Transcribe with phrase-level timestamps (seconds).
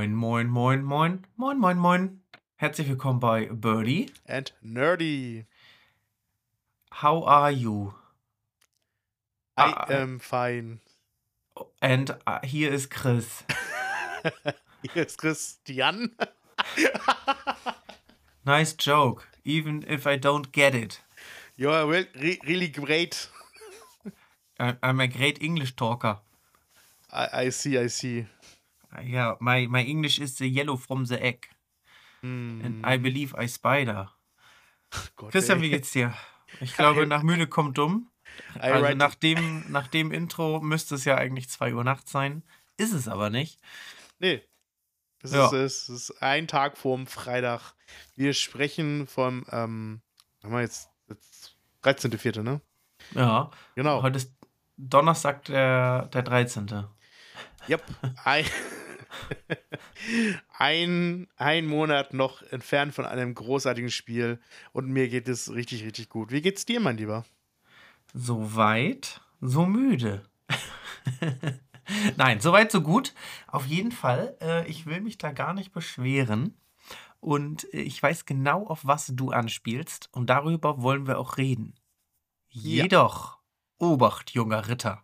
[0.00, 2.20] Moin, moin, moin, moin, moin, moin, moin.
[2.56, 4.06] Herzlich willkommen bei Birdie.
[4.26, 5.44] And nerdy.
[6.90, 7.92] How are you?
[9.58, 10.80] I Ah, am fine.
[11.82, 13.44] And uh, here is Chris.
[14.94, 16.16] Hier ist Christian.
[18.46, 21.02] Nice joke, even if I don't get it.
[21.56, 23.28] You are re re really great.
[24.58, 26.20] I'm a great English talker.
[27.12, 28.24] I, I see, I see.
[29.02, 31.48] Yeah, my, my English is the yellow from the egg.
[32.22, 34.10] Hm, And I believe I spider.
[35.16, 35.62] Gott, Christian, ey.
[35.64, 36.12] wie geht's dir?
[36.60, 38.10] Ich glaube, nach müde kommt dumm.
[38.58, 42.42] Also nach dem, nach dem Intro müsste es ja eigentlich 2 Uhr nachts sein.
[42.76, 43.60] Ist es aber nicht.
[44.18, 44.42] Nee.
[45.20, 45.46] Das Ja.
[45.46, 47.74] ist, es ist ein Tag vorm Freitag.
[48.16, 50.00] Wir sprechen vom, ähm,
[50.42, 52.60] haben wir jetzt, jetzt 13.04., ne?
[53.12, 53.50] Ja.
[53.74, 54.02] Genau.
[54.02, 54.32] Heute ist
[54.76, 56.84] Donnerstag, der, der 13.
[57.68, 57.82] Yep.
[60.58, 64.40] Ein, ein, Monat noch entfernt von einem großartigen Spiel
[64.72, 66.30] und mir geht es richtig, richtig gut.
[66.32, 67.24] Wie geht's dir, mein Lieber?
[68.14, 70.22] So weit, so müde.
[72.16, 73.14] Nein, so weit, so gut.
[73.46, 76.56] Auf jeden Fall, äh, ich will mich da gar nicht beschweren.
[77.20, 80.08] Und äh, ich weiß genau, auf was du anspielst.
[80.12, 81.74] Und darüber wollen wir auch reden.
[82.48, 82.82] Ja.
[82.84, 83.38] Jedoch,
[83.78, 85.02] Obacht, junger Ritter.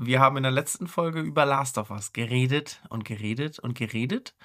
[0.00, 4.36] Wir haben in der letzten Folge über Last of Us geredet und geredet und geredet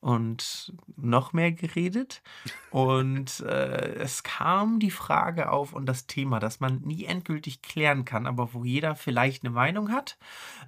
[0.00, 2.22] und noch mehr geredet.
[2.70, 8.04] Und äh, es kam die Frage auf und das Thema, das man nie endgültig klären
[8.04, 10.18] kann, aber wo jeder vielleicht eine Meinung hat.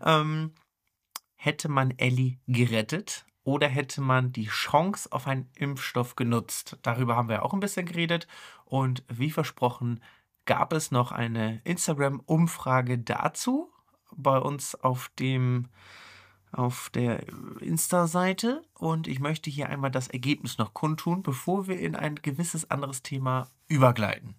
[0.05, 0.53] Ähm,
[1.35, 6.79] hätte man Ellie gerettet oder hätte man die Chance auf einen Impfstoff genutzt?
[6.83, 8.29] Darüber haben wir auch ein bisschen geredet.
[8.65, 10.01] Und wie versprochen,
[10.45, 13.73] gab es noch eine Instagram-Umfrage dazu
[14.23, 15.69] bei uns auf dem
[16.51, 17.27] auf der
[17.61, 22.71] Insta-Seite und ich möchte hier einmal das Ergebnis noch kundtun, bevor wir in ein gewisses
[22.71, 24.35] anderes Thema übergleiten.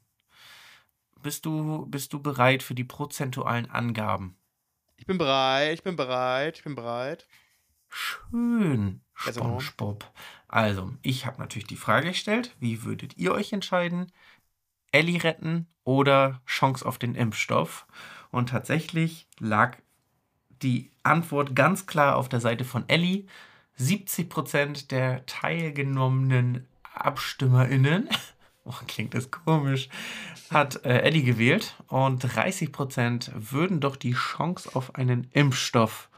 [1.21, 4.35] Bist du, bist du bereit für die prozentualen Angaben?
[4.97, 7.27] Ich bin bereit, ich bin bereit, ich bin bereit.
[7.89, 10.11] Schön, SpongeBob.
[10.47, 14.11] Also, ich habe natürlich die Frage gestellt, wie würdet ihr euch entscheiden?
[14.91, 17.85] Ellie retten oder Chance auf den Impfstoff?
[18.31, 19.77] Und tatsächlich lag
[20.61, 23.25] die Antwort ganz klar auf der Seite von Ellie.
[23.79, 28.09] 70% der teilgenommenen AbstimmerInnen,
[28.65, 29.89] oh, klingt das komisch,
[30.51, 36.09] hat äh, Ellie gewählt und 30% würden doch die Chance auf einen Impfstoff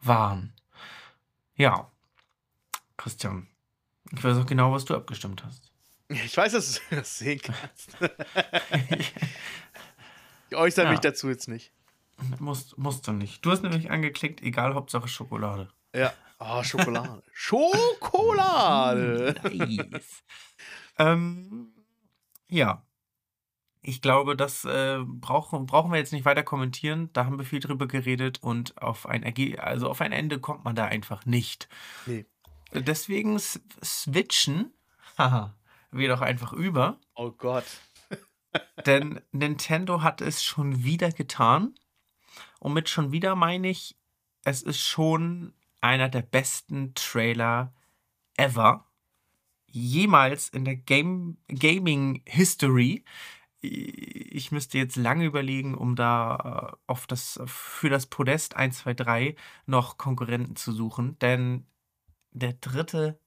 [0.00, 0.54] wahren.
[1.54, 1.90] Ja,
[2.96, 3.46] Christian,
[4.12, 5.70] ich weiß auch genau, was du abgestimmt hast.
[6.08, 7.96] Ich weiß, dass du das sehen kannst.
[10.50, 10.90] Ich äußere Ja.
[10.92, 11.72] mich dazu jetzt nicht.
[12.38, 13.44] musst, musst du nicht.
[13.44, 15.68] Du hast nämlich angeklickt, egal, Hauptsache Schokolade.
[15.94, 16.12] Ja.
[16.38, 17.22] Oh, Schokolade.
[17.32, 19.34] Schokolade!
[19.52, 20.22] Nice.
[20.98, 21.72] ähm,
[22.48, 22.82] ja.
[23.82, 27.10] Ich glaube, das äh, brauchen, brauchen wir jetzt nicht weiter kommentieren.
[27.12, 30.64] Da haben wir viel drüber geredet und auf ein, Erge also auf ein Ende kommt
[30.64, 31.68] man da einfach nicht.
[32.06, 32.26] Nee.
[32.72, 34.72] Deswegen switchen
[35.18, 35.54] haha,
[35.92, 36.98] wir doch einfach über.
[37.14, 37.64] Oh Gott.
[38.86, 41.74] Denn Nintendo hat es schon wieder getan.
[42.60, 43.96] Und mit schon wieder meine ich,
[44.44, 47.72] es ist schon einer der besten Trailer
[48.36, 48.86] ever.
[49.66, 53.04] Jemals in der Game Gaming History.
[53.60, 58.94] Ich müsste jetzt lange überlegen, um da äh, auf das, für das Podest 1, 2,
[58.94, 59.36] 3
[59.66, 61.18] noch Konkurrenten zu suchen.
[61.18, 61.66] Denn
[62.30, 63.18] der dritte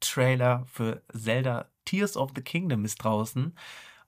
[0.00, 3.56] Trailer für Zelda Tears of the Kingdom ist draußen.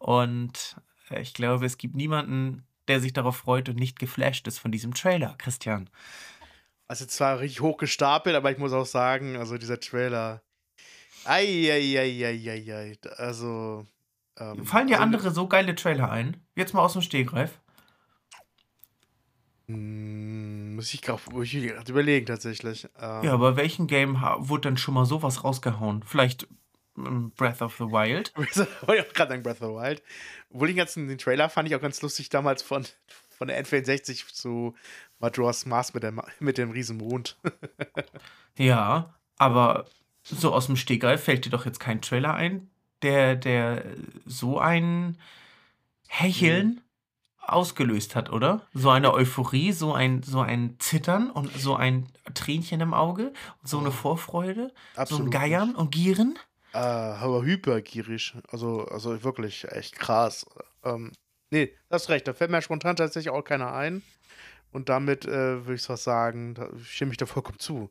[0.00, 0.76] Und
[1.10, 4.72] äh, ich glaube, es gibt niemanden, der sich darauf freut und nicht geflasht ist von
[4.72, 5.88] diesem Trailer, Christian.
[6.88, 10.42] Also zwar richtig hoch gestapelt, aber ich muss auch sagen, also dieser Trailer.
[11.24, 12.98] Eieieiei.
[13.16, 13.86] Also.
[14.38, 16.38] Ähm, Fallen dir also, andere so geile Trailer ein?
[16.56, 17.60] Jetzt mal aus dem Stegreif.
[19.66, 21.22] Hm, muss ich gerade
[21.88, 22.88] überlegen, tatsächlich.
[22.98, 26.02] Ähm, Ja, aber welchen Game wurde denn schon mal sowas rausgehauen?
[26.04, 26.48] Vielleicht
[27.36, 28.32] Breath of the Wild?
[28.36, 30.02] Wollte ich auch gerade sagen, Breath of the Wild.
[30.50, 32.86] Obwohl den ganzen den Trailer fand ich auch ganz lustig damals von,
[33.28, 34.74] von der N64 zu
[35.18, 37.36] Majora's Mask mit, der, mit dem riesen Mond.
[38.58, 39.86] Ja, aber
[40.22, 42.68] so aus dem Stegreif fällt dir doch jetzt kein Trailer ein,
[43.00, 43.84] der, der
[44.26, 45.16] so ein
[46.08, 46.82] Hecheln
[47.38, 48.66] ausgelöst hat, oder?
[48.74, 53.32] So eine Euphorie, so ein, so ein Zittern und so ein Tränchen im Auge
[53.62, 56.38] und so eine Oh, Vorfreude, so ein absolut Geiern und Gieren.
[56.72, 58.34] Äh, aber hypergierig.
[58.48, 60.46] Also, also wirklich echt krass.
[60.84, 61.12] Ähm,
[61.50, 62.28] nee, das recht.
[62.28, 64.02] Da fällt mir spontan tatsächlich auch keiner ein.
[64.72, 67.90] und damit äh, würde ich was sagen, da stimme ich da vollkommen zu.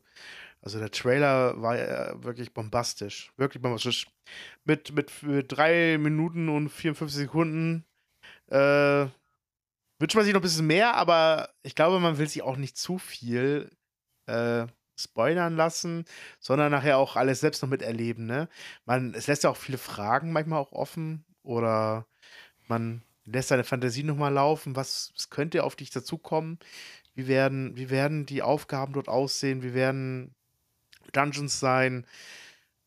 [0.62, 3.32] Also der Trailer war ja wirklich bombastisch.
[3.36, 4.08] Wirklich bombastisch.
[4.64, 7.84] Mit, mit, mit 3 Minuten und 54 Sekunden
[8.48, 9.06] äh,
[9.98, 12.76] wünscht man sich noch ein bisschen mehr, aber ich glaube, man will sich auch nicht
[12.76, 13.70] zu viel
[14.26, 14.66] äh,
[15.04, 16.04] spoilern lassen,
[16.38, 18.26] sondern nachher auch alles selbst noch miterleben.
[18.26, 18.48] Ne?
[18.86, 22.06] Man, es lässt ja auch viele Fragen manchmal auch offen oder
[22.68, 24.76] man lässt seine Fantasie nochmal laufen.
[24.76, 26.58] Was, was könnte auf dich dazukommen?
[27.14, 29.62] Wie werden, wie werden die Aufgaben dort aussehen?
[29.62, 30.34] Wie werden
[31.12, 32.06] Dungeons sein?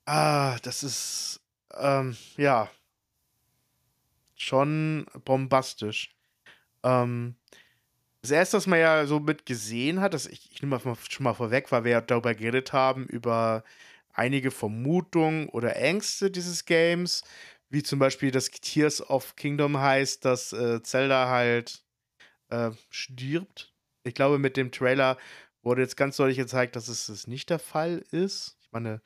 [0.05, 1.41] Ah, das ist,
[1.77, 2.69] ähm, ja,
[4.35, 6.15] schon bombastisch.
[6.83, 7.35] Ähm,
[8.23, 11.23] das erste, was man ja so mit gesehen hat, das ich, ich nehme mal schon
[11.25, 13.65] mal vorweg, weil wir ja darüber geredet haben, über
[14.13, 17.23] einige Vermutungen oder Ängste dieses Games,
[17.69, 21.83] wie zum Beispiel, dass Tears of Kingdom heißt, dass äh, Zelda halt
[22.49, 23.73] äh, stirbt.
[24.03, 25.17] Ich glaube, mit dem Trailer
[25.61, 28.57] wurde jetzt ganz deutlich gezeigt, dass es das nicht der Fall ist.
[28.61, 29.01] Ich meine,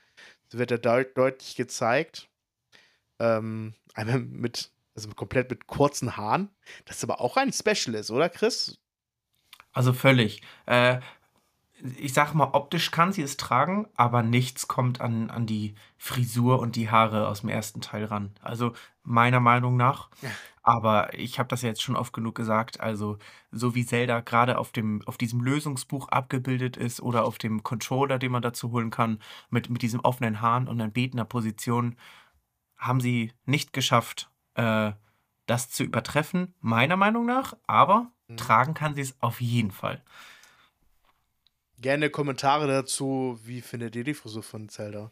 [0.50, 2.30] es wird ja deut deutlich gezeigt.
[3.20, 6.50] Ähm, einmal mit, also komplett mit kurzen Haaren.
[6.86, 8.78] Das aber auch ein Special ist, oder Chris?
[9.78, 10.42] Also völlig.
[10.66, 11.00] Äh,
[12.00, 16.60] ich sag mal, optisch kann sie es tragen, aber nichts kommt an, an die Frisur
[16.60, 18.32] und die Haare aus dem ersten Teil ran.
[18.42, 20.10] Also meiner Meinung nach.
[20.24, 20.32] Ja.
[20.64, 22.80] Aber ich habe das ja jetzt schon oft genug gesagt.
[22.80, 23.20] Also,
[23.52, 24.72] so wie Zelda gerade auf,
[25.06, 29.20] auf diesem Lösungsbuch abgebildet ist oder auf dem Controller, den man dazu holen kann,
[29.52, 31.96] mit, mit diesem offenen Hahn und in betender Position,
[32.78, 34.94] haben sie nicht geschafft, äh,
[35.46, 37.56] das zu übertreffen, meiner Meinung nach.
[37.68, 38.38] Aber Mhm.
[38.38, 40.02] Tragen kann sie es auf jeden Fall.
[41.80, 45.12] Gerne Kommentare dazu, wie findet ihr die Frisur von Zelda?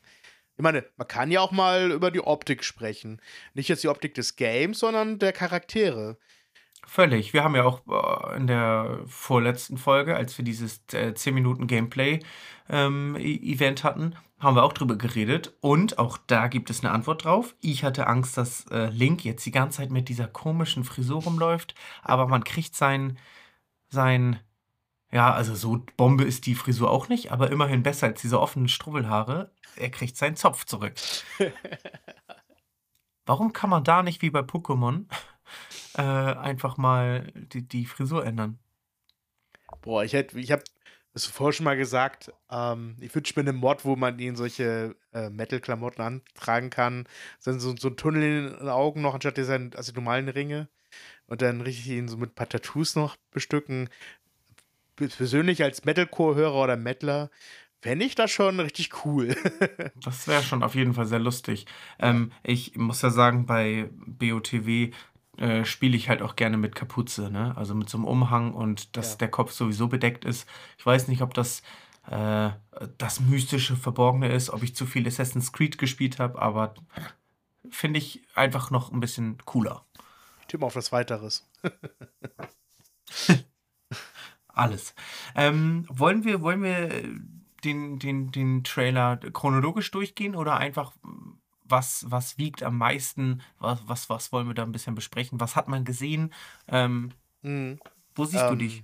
[0.57, 3.21] Ich meine, man kann ja auch mal über die Optik sprechen.
[3.53, 6.17] Nicht jetzt die Optik des Games, sondern der Charaktere.
[6.85, 7.33] Völlig.
[7.33, 11.67] Wir haben ja auch äh, in der vorletzten Folge, als wir dieses äh, 10 Minuten
[11.67, 12.19] Gameplay
[12.69, 15.53] ähm, Event hatten, haben wir auch drüber geredet.
[15.61, 17.55] Und auch da gibt es eine Antwort drauf.
[17.61, 21.75] Ich hatte Angst, dass äh, Link jetzt die ganze Zeit mit dieser komischen Frisur rumläuft.
[22.03, 23.17] Aber man kriegt sein,
[23.89, 24.39] sein,
[25.11, 28.67] ja, also so Bombe ist die Frisur auch nicht, aber immerhin besser als diese offenen
[28.67, 29.51] Strubbelhaare.
[29.75, 30.93] Er kriegt seinen Zopf zurück.
[33.25, 35.05] Warum kann man da nicht wie bei Pokémon
[35.95, 38.59] äh, einfach mal die, die Frisur ändern.
[39.81, 40.63] Boah, ich hätte, ich habe
[41.15, 44.95] das vorher schon mal gesagt, ähm, ich wünsche mir einen Mod, wo man ihn solche
[45.13, 47.07] äh, Metal-Klamotten antragen kann.
[47.45, 50.67] Dann so, so ein Tunnel in den Augen noch, anstatt dieser also die normalen Ringe.
[51.27, 53.89] Und dann richtig ihn so mit ein paar Tattoos noch bestücken.
[54.95, 57.29] Persönlich als Metalcore-Hörer oder Metaler
[57.81, 59.35] fände ich das schon richtig cool.
[60.03, 61.65] das wäre schon auf jeden Fall sehr lustig.
[61.97, 64.91] Ähm, ich muss ja sagen, bei BOTW
[65.37, 67.55] äh, spiele ich halt auch gerne mit Kapuze, ne?
[67.57, 69.17] Also mit so einem Umhang und dass ja.
[69.17, 70.47] der Kopf sowieso bedeckt ist.
[70.77, 71.61] Ich weiß nicht, ob das
[72.09, 72.51] äh,
[72.97, 76.75] das mystische Verborgene ist, ob ich zu viel Assassin's Creed gespielt habe, aber
[77.69, 79.85] finde ich einfach noch ein bisschen cooler.
[80.41, 81.47] Ich tippe auf was weiteres.
[84.47, 84.93] Alles.
[85.35, 86.89] Ähm, wollen wir, wollen wir
[87.63, 90.93] den, den, den Trailer chronologisch durchgehen oder einfach
[91.67, 95.55] was, was wiegt am meisten, was, was, was wollen wir da ein bisschen besprechen, was
[95.55, 96.33] hat man gesehen,
[96.67, 97.79] ähm, mhm.
[98.15, 98.83] wo siehst ähm, du dich?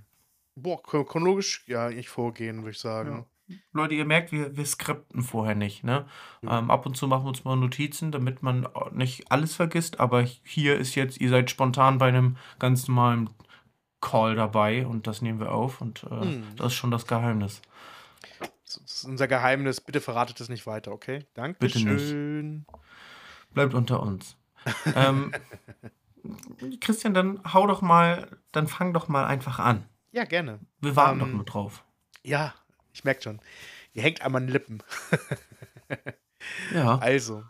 [0.54, 3.10] Boah, chronologisch, ja, ich vorgehen, würde ich sagen.
[3.10, 3.26] Ja.
[3.72, 5.84] Leute, ihr merkt, wir, wir skripten vorher nicht.
[5.84, 6.06] Ne?
[6.42, 6.58] Ja.
[6.58, 10.00] Ähm, ab und zu machen wir uns mal Notizen, damit man nicht alles vergisst.
[10.00, 13.30] Aber hier ist jetzt, ihr seid spontan bei einem ganz normalen
[14.00, 15.80] Call dabei und das nehmen wir auf.
[15.80, 16.44] Und äh, mhm.
[16.56, 17.62] das ist schon das Geheimnis.
[19.02, 19.80] Ist unser Geheimnis.
[19.80, 21.26] Bitte verratet es nicht weiter, okay?
[21.34, 22.64] Dankeschön.
[23.52, 24.36] Bleibt unter uns.
[24.94, 25.32] ähm,
[26.80, 29.84] Christian, dann hau doch mal, dann fang doch mal einfach an.
[30.12, 30.60] Ja, gerne.
[30.80, 31.82] Wir warten ähm, doch nur drauf.
[32.22, 32.54] Ja,
[32.92, 33.40] ich merke schon.
[33.92, 34.84] Ihr hängt an den Lippen.
[36.72, 36.98] ja.
[36.98, 37.42] Also,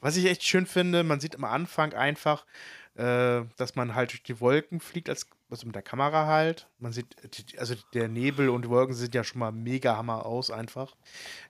[0.00, 2.44] was ich echt schön finde, man sieht am Anfang einfach,
[2.94, 6.68] äh, dass man halt durch die Wolken fliegt, als, also mit der Kamera halt.
[6.78, 7.16] Man sieht,
[7.58, 10.94] also der Nebel und die Wolken sind ja schon mal mega Hammer aus einfach.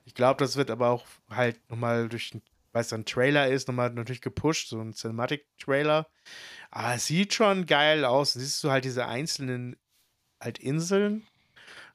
[0.05, 2.31] Ich glaube, das wird aber auch halt nochmal durch,
[2.71, 6.07] weil es ein Trailer ist, nochmal natürlich gepusht, so ein Cinematic-Trailer.
[6.71, 8.33] Aber es sieht schon geil aus.
[8.33, 9.75] Siehst du halt diese einzelnen
[10.41, 11.27] halt Inseln,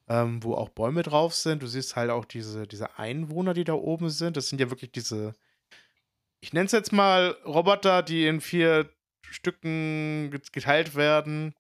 [0.09, 1.63] ähm, wo auch Bäume drauf sind.
[1.63, 4.37] Du siehst halt auch diese, diese Einwohner, die da oben sind.
[4.37, 5.33] Das sind ja wirklich diese,
[6.41, 8.91] ich nenne es jetzt mal Roboter, die in vier
[9.31, 11.55] Stücken geteilt werden.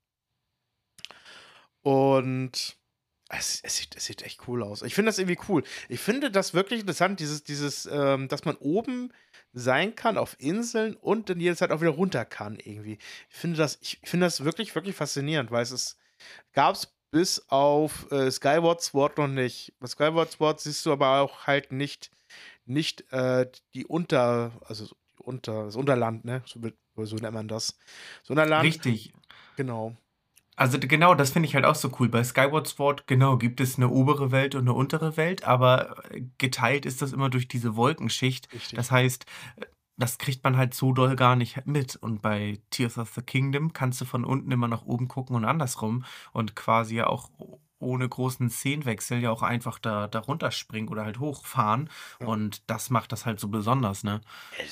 [1.82, 2.76] Und
[3.30, 4.82] es, es, sieht, es sieht echt cool aus.
[4.82, 5.62] Ich finde das irgendwie cool.
[5.88, 9.12] Ich finde das wirklich interessant, dieses, dieses, ähm, dass man oben
[9.52, 12.98] sein kann auf Inseln und dann jederzeit auch wieder runter kann irgendwie.
[13.28, 15.98] Ich finde das, ich finde das wirklich, wirklich faszinierend, weil es
[16.52, 19.74] gab es bis auf äh, Skyward Sword noch nicht.
[19.78, 22.10] Bei Skyward Sword siehst du aber auch halt nicht,
[22.64, 24.86] nicht äh, die Unter, also
[25.18, 26.42] Unter, das Unterland, ne?
[26.46, 26.60] So,
[27.06, 27.78] so nennt man das.
[28.22, 28.64] Das Unterland.
[28.64, 29.12] Richtig.
[29.56, 29.96] Genau.
[30.58, 32.08] Also genau, das finde ich halt auch so cool.
[32.08, 36.22] Bei Skyward Sword, genau, gibt es eine obere Welt und eine untere Welt, aber äh,
[36.38, 38.52] geteilt ist das immer durch diese Wolkenschicht.
[38.52, 38.76] Richtig.
[38.76, 39.24] Das heißt,
[39.56, 41.94] äh, das kriegt man halt so doll gar nicht mit.
[41.94, 45.44] Und bei Tears of the Kingdom kannst du von unten immer nach oben gucken und
[45.44, 47.30] andersrum und quasi ja auch
[47.78, 51.88] ohne großen Szenenwechsel ja auch einfach da, da runterspringen oder halt hochfahren.
[52.20, 52.26] Ja.
[52.26, 54.20] Und das macht das halt so besonders, ne?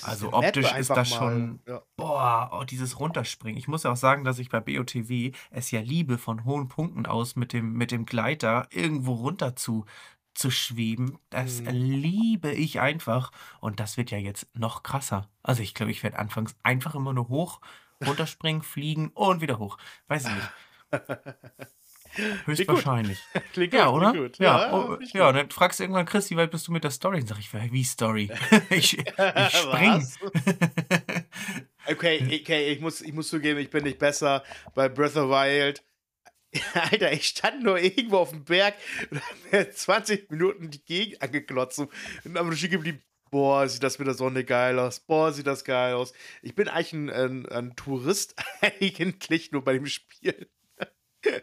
[0.03, 1.83] Also optisch ist das schon, Ja.
[1.97, 3.59] boah, oh, dieses Runterspringen.
[3.59, 7.07] Ich muss ja auch sagen, dass ich bei BOTW es ja liebe, von hohen Punkten
[7.07, 9.85] aus mit dem, mit dem Gleiter irgendwo runter zu,
[10.35, 11.19] zu schweben.
[11.31, 11.69] Das Mhm.
[11.71, 13.31] liebe ich einfach.
[13.61, 15.29] Und das wird ja jetzt noch krasser.
[15.43, 17.61] Also ich glaube, ich werde anfangs einfach immer nur hoch,
[18.05, 19.79] runterspringen, fliegen und wieder hoch.
[20.09, 20.51] Weiß ich nicht.
[22.47, 23.19] Höchstwahrscheinlich.
[23.53, 24.13] Klingt Ja, gut, oder?
[24.13, 24.39] gut.
[24.39, 26.73] Ja, Ja, oh, ich ja, und dann fragst du irgendwann, Chris, wie weit bist du
[26.73, 27.19] mit der Story?
[27.19, 28.31] Dann sag ich, wie Story?
[28.71, 29.07] ich, ich
[29.53, 30.07] spring.
[31.89, 34.43] Okay, okay, ich muss, ich muss zugeben, ich bin nicht besser
[34.75, 35.85] bei Breath of Wild.
[36.75, 38.75] Alter, ich stand nur irgendwo auf dem Berg
[39.11, 43.03] und hab mir 20 Minuten die Gegend angeklotzt und am stehen geblieben.
[43.31, 45.01] Boah, sieht das mit der Sonne geil aus.
[45.01, 46.13] Boah, sieht das geil aus.
[46.43, 50.49] Ich bin eigentlich ein, ein, ein Tourist, eigentlich nur bei dem Spiel.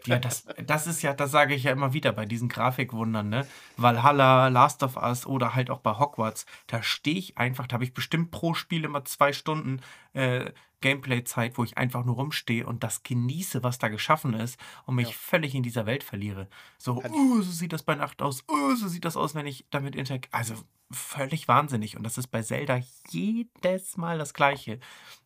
[0.05, 3.47] Ja, das, das ist ja, das sage ich ja immer wieder bei diesen Grafikwundern, ne?
[3.77, 7.83] Valhalla, Last of Us oder halt auch bei Hogwarts, da stehe ich einfach, da habe
[7.83, 9.81] ich bestimmt pro Spiel immer zwei Stunden
[10.13, 14.95] äh, Gameplay-Zeit, wo ich einfach nur rumstehe und das genieße, was da geschaffen ist und
[14.95, 15.13] mich Ja.
[15.17, 16.49] völlig in dieser Welt verliere.
[16.77, 19.65] So, oh, so sieht das bei Nacht aus, oh, so sieht das aus, wenn ich
[19.71, 20.33] damit interagiere.
[20.33, 20.55] Also
[20.91, 24.79] völlig wahnsinnig und das ist bei Zelda jedes Mal das Gleiche.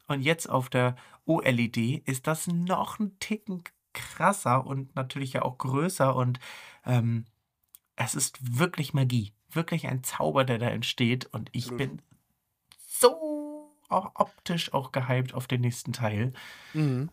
[0.07, 0.95] Und jetzt auf der
[1.25, 3.63] OLED ist das noch ein Ticken
[3.97, 6.39] krasser und natürlich ja auch größer und
[6.85, 7.25] ähm,
[7.95, 12.01] es ist wirklich Magie, wirklich ein Zauber, der da entsteht und ich bin
[12.87, 16.33] so auch optisch auch gehypt auf den nächsten Teil.
[16.73, 17.09] Mhm.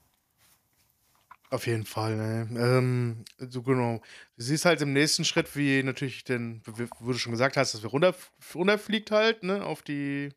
[1.50, 2.48] Auf jeden Fall, ne?
[2.58, 4.00] Ähm, so genau.
[4.36, 7.82] Du siehst halt im nächsten Schritt, wie natürlich den, wo du schon gesagt hast, dass
[7.82, 8.14] wir runter,
[8.54, 10.30] runterfliegt halt, ne, auf die,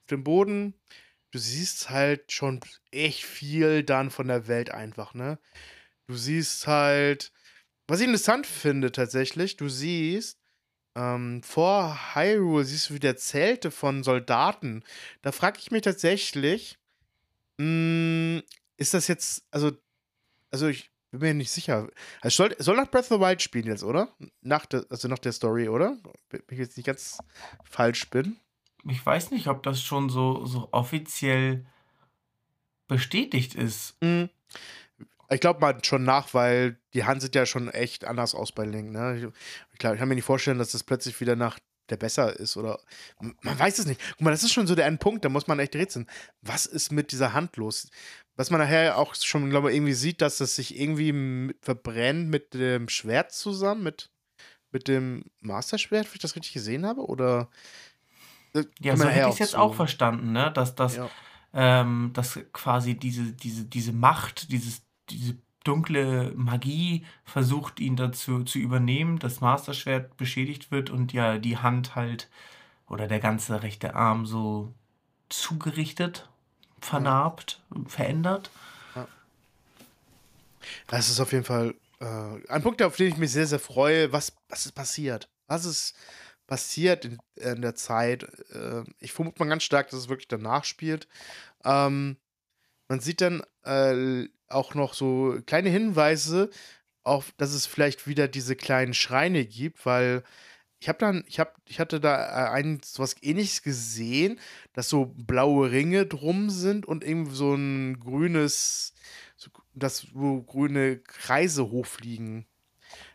[0.00, 0.74] auf den Boden.
[1.32, 2.60] Du siehst halt schon
[2.92, 5.38] echt viel dann von der Welt einfach, ne?
[6.06, 7.32] Du siehst halt,
[7.88, 10.38] was ich interessant finde tatsächlich, du siehst,
[10.96, 14.84] ähm, vor Hyrule siehst du wieder Zelte von Soldaten.
[15.22, 16.78] Da frage ich mich tatsächlich,
[17.58, 18.42] mh,
[18.76, 19.72] ist das jetzt, also
[20.50, 21.88] also ich bin mir nicht sicher.
[22.20, 24.14] Also soll, soll nach Breath of the Wild spielen jetzt, oder?
[24.42, 25.98] Nach der, also nach der Story, oder?
[26.30, 27.18] Wenn ich jetzt nicht ganz
[27.64, 28.38] falsch bin.
[28.88, 31.64] Ich weiß nicht, ob das schon so, so offiziell
[32.88, 33.96] bestätigt ist.
[34.02, 34.28] Mhm.
[35.30, 38.64] Ich glaube mal schon nach, weil die Hand sieht ja schon echt anders aus bei
[38.64, 38.90] Link.
[38.90, 39.32] Ne?
[39.72, 41.58] Ich, glaub, ich kann mir nicht vorstellen, dass das plötzlich wieder nach
[41.88, 42.80] der besser ist oder
[43.20, 44.00] man weiß es nicht.
[44.12, 46.08] Guck mal, das ist schon so der Endpunkt, da muss man echt rätseln.
[46.40, 47.90] Was ist mit dieser Hand los?
[48.36, 52.54] Was man nachher auch schon, glaube ich, irgendwie sieht, dass es sich irgendwie verbrennt mit
[52.54, 54.10] dem Schwert zusammen, mit,
[54.70, 57.50] mit dem Master-Schwert, wenn ich das richtig gesehen habe, oder?
[58.80, 60.50] Ja, so hätte ich es jetzt auch verstanden, ne?
[60.52, 61.10] Dass das, Ja.
[61.54, 68.58] ähm, dass quasi diese, diese, diese Macht, dieses, diese dunkle Magie versucht, ihn dazu zu
[68.58, 72.28] übernehmen, das Masterschwert beschädigt wird und ja die Hand halt
[72.88, 74.74] oder der ganze rechte Arm so
[75.28, 76.28] zugerichtet,
[76.80, 78.50] vernarbt, verändert.
[80.86, 84.12] Das ist auf jeden Fall äh, ein Punkt, auf den ich mich sehr, sehr freue.
[84.12, 85.28] Was, was ist passiert?
[85.46, 85.94] Was ist
[86.52, 88.24] passiert in, in der Zeit?
[88.50, 91.08] Äh, ich vermute mal ganz stark, dass es wirklich danach spielt.
[91.64, 92.18] Ähm,
[92.88, 96.50] man sieht dann äh, auch noch so kleine Hinweise
[97.04, 100.24] auf, dass es vielleicht wieder diese kleinen Schreine gibt, weil
[100.78, 104.38] ich habe dann, ich habe, ich hatte da äh, ein sowas ähnliches gesehen,
[104.74, 108.92] dass so blaue Ringe drum sind und irgendwie so ein grünes,
[109.36, 112.46] so, das, wo grüne Kreise hochfliegen.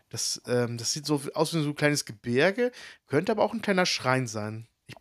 [0.08, 2.72] Das, ähm, das sieht so aus wie so ein kleines Gebirge,
[3.06, 4.66] könnte aber auch ein kleiner Schrein sein.
[4.86, 4.94] Ich,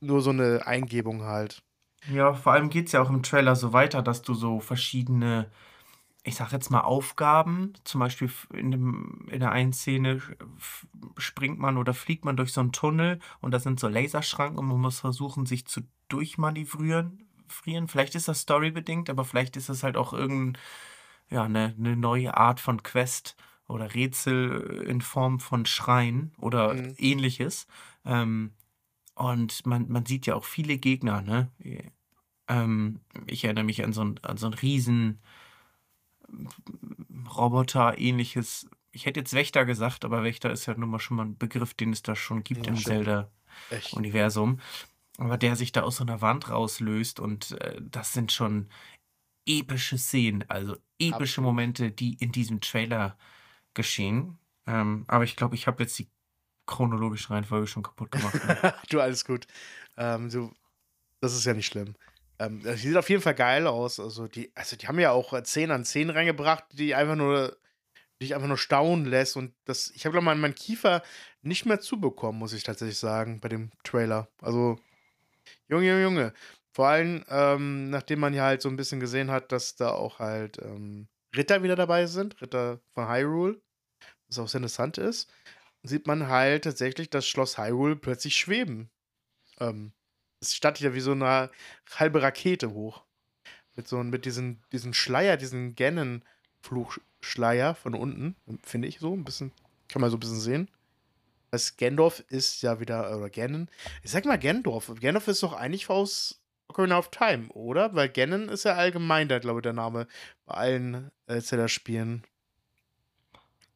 [0.00, 1.62] nur so eine Eingebung halt.
[2.10, 5.50] Ja, vor allem geht es ja auch im Trailer so weiter, dass du so verschiedene,
[6.22, 10.22] ich sag jetzt mal, Aufgaben, zum Beispiel in, dem, in der einen Szene
[11.18, 14.66] springt man oder fliegt man durch so einen Tunnel und da sind so Laserschranken und
[14.66, 17.26] man muss versuchen, sich zu durchmanövrieren.
[17.48, 17.88] frieren.
[17.88, 20.60] Vielleicht ist das storybedingt, aber vielleicht ist das halt auch irgendein,
[21.28, 23.36] ja, eine, eine neue Art von Quest
[23.68, 26.94] oder Rätsel in Form von Schrein oder Mhm.
[26.98, 27.66] ähnliches.
[28.04, 28.52] Ähm,
[29.14, 31.50] und man, man sieht ja auch viele Gegner, ne?
[32.48, 35.20] Ähm, ich erinnere mich an so, ein, an so einen riesen
[37.34, 38.68] Roboter-ähnliches.
[38.92, 41.74] Ich hätte jetzt Wächter gesagt, aber Wächter ist ja nun mal schon mal ein Begriff,
[41.74, 42.76] den es da schon gibt Ja, im.
[42.76, 44.60] Zelda-Universum.
[45.18, 48.68] Aber der sich da aus so einer Wand rauslöst und äh, das sind schon
[49.46, 51.46] epische Szenen, also epische Absolut.
[51.46, 53.16] Momente, die in diesem Trailer
[53.76, 54.38] geschehen.
[54.66, 56.08] Ähm, aber ich glaube, ich habe jetzt die
[56.66, 58.34] chronologische Reihenfolge schon kaputt gemacht.
[58.34, 58.74] Ne?
[58.90, 59.46] du, alles gut.
[59.96, 60.52] Ähm, so,
[61.20, 61.94] das ist ja nicht schlimm.
[62.38, 64.00] Ähm, das sieht auf jeden Fall geil aus.
[64.00, 67.56] Also die, also die haben ja auch 10 an 10 reingebracht, die einfach nur,
[68.20, 69.36] dich einfach nur staunen lässt.
[69.36, 71.02] Und das, ich habe glaube mal meinen Kiefer
[71.42, 74.28] nicht mehr zubekommen, muss ich tatsächlich sagen, bei dem Trailer.
[74.42, 74.78] Also,
[75.68, 76.32] Junge, Junge, Junge.
[76.72, 80.18] Vor allem, ähm, nachdem man ja halt so ein bisschen gesehen hat, dass da auch
[80.18, 83.60] halt ähm, Ritter wieder dabei sind, Ritter von Hyrule,
[84.28, 85.30] was auch sehr interessant ist,
[85.82, 88.90] sieht man halt tatsächlich das Schloss Hyrule plötzlich schweben.
[89.60, 89.92] Ähm,
[90.40, 91.50] es startet ja wie so eine
[91.94, 93.04] halbe Rakete hoch.
[93.74, 99.52] Mit so mit diesen, diesen Schleier, diesen Ganon-Fluchschleier von unten, finde ich so ein bisschen,
[99.88, 100.70] kann man so ein bisschen sehen.
[101.50, 103.68] Das Gandorf ist ja wieder, oder Ganon.
[104.02, 104.92] Ich sag mal Gandorf.
[105.00, 107.94] Gandorf ist doch eigentlich aus Ocarina of Time, oder?
[107.94, 110.06] Weil Ganon ist ja allgemein, da glaube ich, der Name
[110.46, 112.24] bei allen äh, Zelda-Spielen.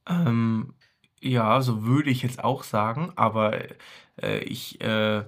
[0.07, 0.75] Ähm,
[1.21, 3.59] ja, so würde ich jetzt auch sagen, aber
[4.21, 5.25] äh, ich äh,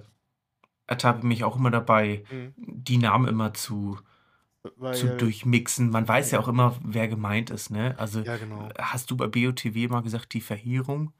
[0.87, 2.53] ertappe mich auch immer dabei, Mhm.
[2.57, 3.99] die Namen immer zu,
[4.63, 5.89] zu Weil, durchmixen.
[5.89, 7.95] Man weiß ja auch immer, wer gemeint ist, ne?
[7.97, 8.69] Also ja, genau.
[8.77, 11.13] hast du bei BOTW mal gesagt, die Verheerung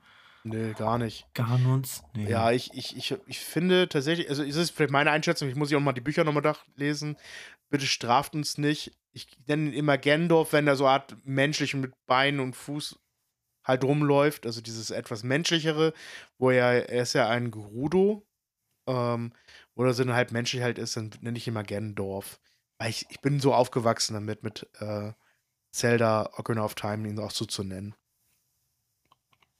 [0.43, 1.25] Nee, gar nicht.
[1.33, 2.03] Ganons?
[2.15, 2.29] Nee.
[2.29, 5.71] Ja, ich, ich, ich, ich finde tatsächlich, also es ist vielleicht meine Einschätzung, ich muss
[5.71, 7.15] ja auch mal die Bücher nochmal lesen.
[7.69, 8.91] Bitte straft uns nicht.
[9.13, 12.99] Ich nenne ihn immer Gendorf, wenn er so eine Art menschlich mit Bein und Fuß
[13.63, 14.45] halt rumläuft.
[14.45, 15.93] Also dieses etwas menschlichere,
[16.37, 18.25] wo er, er ist ja ein Gerudo.
[18.87, 19.33] Ähm,
[19.75, 22.39] wo er so halt menschlich halt ist, dann nenne ich ihn immer Gendorf.
[22.79, 25.13] Weil ich, ich bin so aufgewachsen damit, mit äh,
[25.73, 27.95] Zelda Ocarina of Time ihn auch so zu nennen.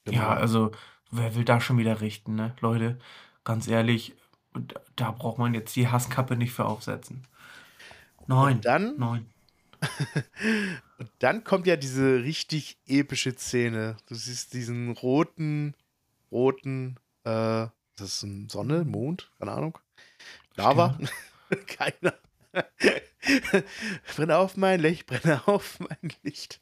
[0.06, 0.18] Genau.
[0.18, 0.72] Ja, also
[1.12, 2.56] wer will da schon wieder richten, ne?
[2.60, 3.00] Leute,
[3.44, 4.16] ganz ehrlich,
[4.54, 7.26] da- da braucht man jetzt die Hasskappe nicht für aufsetzen.
[8.28, 9.26] Nein, Und dann nein.
[11.04, 13.98] Und dann kommt ja diese richtig epische Szene.
[14.08, 15.76] Du siehst diesen roten,
[16.32, 19.30] roten, äh, ist das ein Sonne, Mond?
[19.38, 19.78] Keine Ahnung.
[20.56, 20.98] Lava?
[21.68, 22.14] Keiner.
[24.16, 26.62] brenne auf mein Licht, brenne auf mein Licht.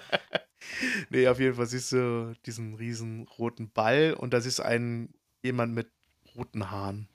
[1.10, 5.12] nee, auf jeden Fall siehst du diesen riesen roten Ball und da siehst du einen,
[5.42, 5.90] jemand mit
[6.34, 7.08] roten Haaren.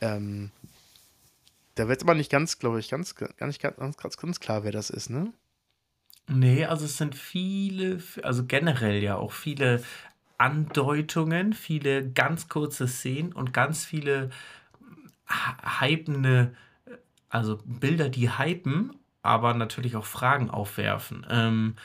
[0.00, 0.52] Ähm,
[1.74, 4.72] da wird aber nicht ganz, glaube ich, ganz, gar nicht ganz, ganz, ganz klar, wer
[4.72, 5.32] das ist, ne?
[6.28, 9.82] Nee, also es sind viele, also generell ja auch viele
[10.38, 14.30] Andeutungen, viele ganz kurze Szenen und ganz viele
[15.80, 16.54] hypende,
[17.28, 21.26] also Bilder, die hypen, aber natürlich auch Fragen aufwerfen.
[21.28, 21.76] Ähm,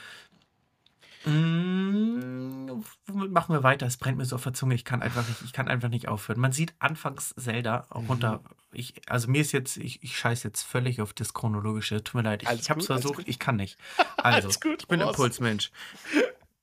[1.29, 3.85] mm, womit machen wir weiter?
[3.85, 4.75] Es brennt mir so auf der Zunge.
[4.75, 6.39] Ich kann einfach nicht, ich kann einfach nicht aufhören.
[6.39, 8.05] Man sieht anfangs Zelda Mhm.
[8.07, 8.41] runter.
[8.71, 12.03] Ich, also mir ist jetzt, ich, ich scheiße jetzt völlig auf das Chronologische.
[12.03, 12.43] Tut mir leid.
[12.43, 13.77] Ich, ich habe es versucht, ich kann nicht.
[14.17, 14.99] Also, gut, ich bin.
[14.99, 15.71] Impulsmensch.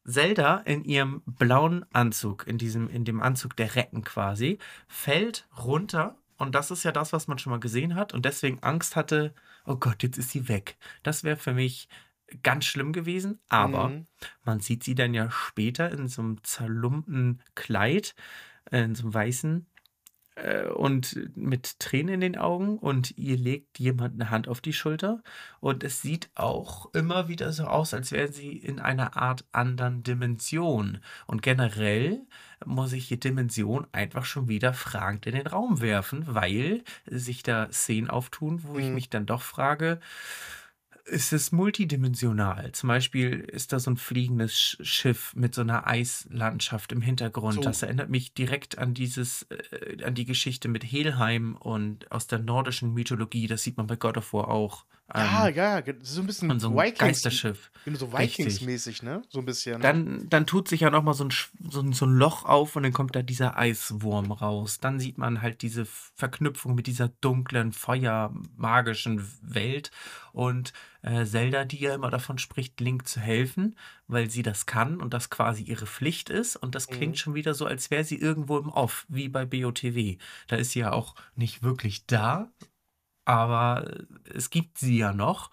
[0.04, 6.16] Zelda in ihrem blauen Anzug, in diesem, in dem Anzug der Recken quasi, fällt runter.
[6.36, 8.12] Und das ist ja das, was man schon mal gesehen hat.
[8.12, 10.76] Und deswegen Angst hatte, oh Gott, jetzt ist sie weg.
[11.02, 11.88] Das wäre für mich
[12.42, 13.40] ganz schlimm gewesen.
[13.48, 14.06] Aber Mhm.
[14.44, 18.14] man sieht sie dann ja später in so einem zerlumpten Kleid,
[18.70, 19.66] äh, in so einem weißen
[20.36, 24.72] äh, und mit Tränen in den Augen und ihr legt jemand eine Hand auf die
[24.74, 25.22] Schulter
[25.60, 30.02] und es sieht auch immer wieder so aus, als wäre sie in einer Art anderen
[30.02, 31.00] Dimension.
[31.26, 32.26] Und generell
[32.64, 37.70] muss ich die Dimension einfach schon wieder fragend in den Raum werfen, weil sich da
[37.72, 38.94] Szenen auftun, wo ich Mhm.
[38.94, 40.00] mich dann doch frage,
[41.06, 42.72] ist es multidimensional?
[42.72, 47.54] Zum Beispiel ist da so ein fliegendes Sch- Schiff mit so einer Eislandschaft im Hintergrund.
[47.54, 47.60] So.
[47.60, 52.40] Das erinnert mich direkt an dieses, äh, an die Geschichte mit Helheim und aus der
[52.40, 53.46] nordischen Mythologie.
[53.46, 54.84] Das sieht man bei God of War auch.
[55.14, 57.70] Ja, Ähm, ja, so ein bisschen so einem Vikings, Geisterschiff.
[57.94, 58.12] so.
[58.12, 59.22] Vikings-mäßig, ne?
[59.28, 59.80] So ein bisschen.
[59.80, 61.32] Dann, dann tut sich ja nochmal so ein,
[61.70, 64.78] so, ein, so ein Loch auf und dann kommt da dieser Eiswurm raus.
[64.80, 69.90] Dann sieht man halt diese Verknüpfung mit dieser dunklen, feuermagischen Welt.
[70.32, 73.76] Und äh, Zelda, die ja immer davon spricht, Link zu helfen,
[74.08, 76.56] weil sie das kann und das quasi ihre Pflicht ist.
[76.56, 77.18] Und das klingt Mhm.
[77.18, 80.18] schon wieder so, als wäre sie irgendwo im Off, wie bei BOTW.
[80.48, 82.50] Da ist sie ja auch nicht wirklich da,
[83.26, 83.90] aber
[84.32, 85.50] es gibt sie ja noch.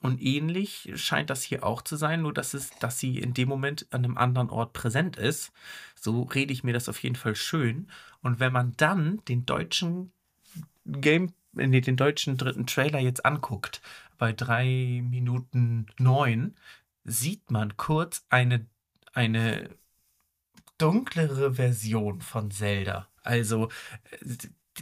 [0.00, 3.48] Und ähnlich scheint das hier auch zu sein, nur dass, es, dass sie in dem
[3.48, 5.50] Moment an einem anderen Ort präsent ist.
[5.98, 7.88] So rede ich mir das auf jeden Fall schön.
[8.22, 10.12] Und wenn man dann den deutschen
[10.84, 13.80] Game, nee, den deutschen dritten Trailer jetzt anguckt,
[14.18, 16.54] bei 3 Minuten 9
[17.04, 18.66] sieht man kurz eine,
[19.14, 19.70] eine
[20.76, 23.08] dunklere Version von Zelda.
[23.22, 23.70] Also,
[24.10, 24.36] äh,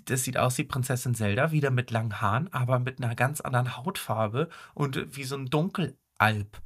[0.06, 3.76] das sieht aus wie Prinzessin Zelda, wieder mit langen Haaren, aber mit einer ganz anderen
[3.76, 6.60] Hautfarbe und wie so ein Dunkelalb.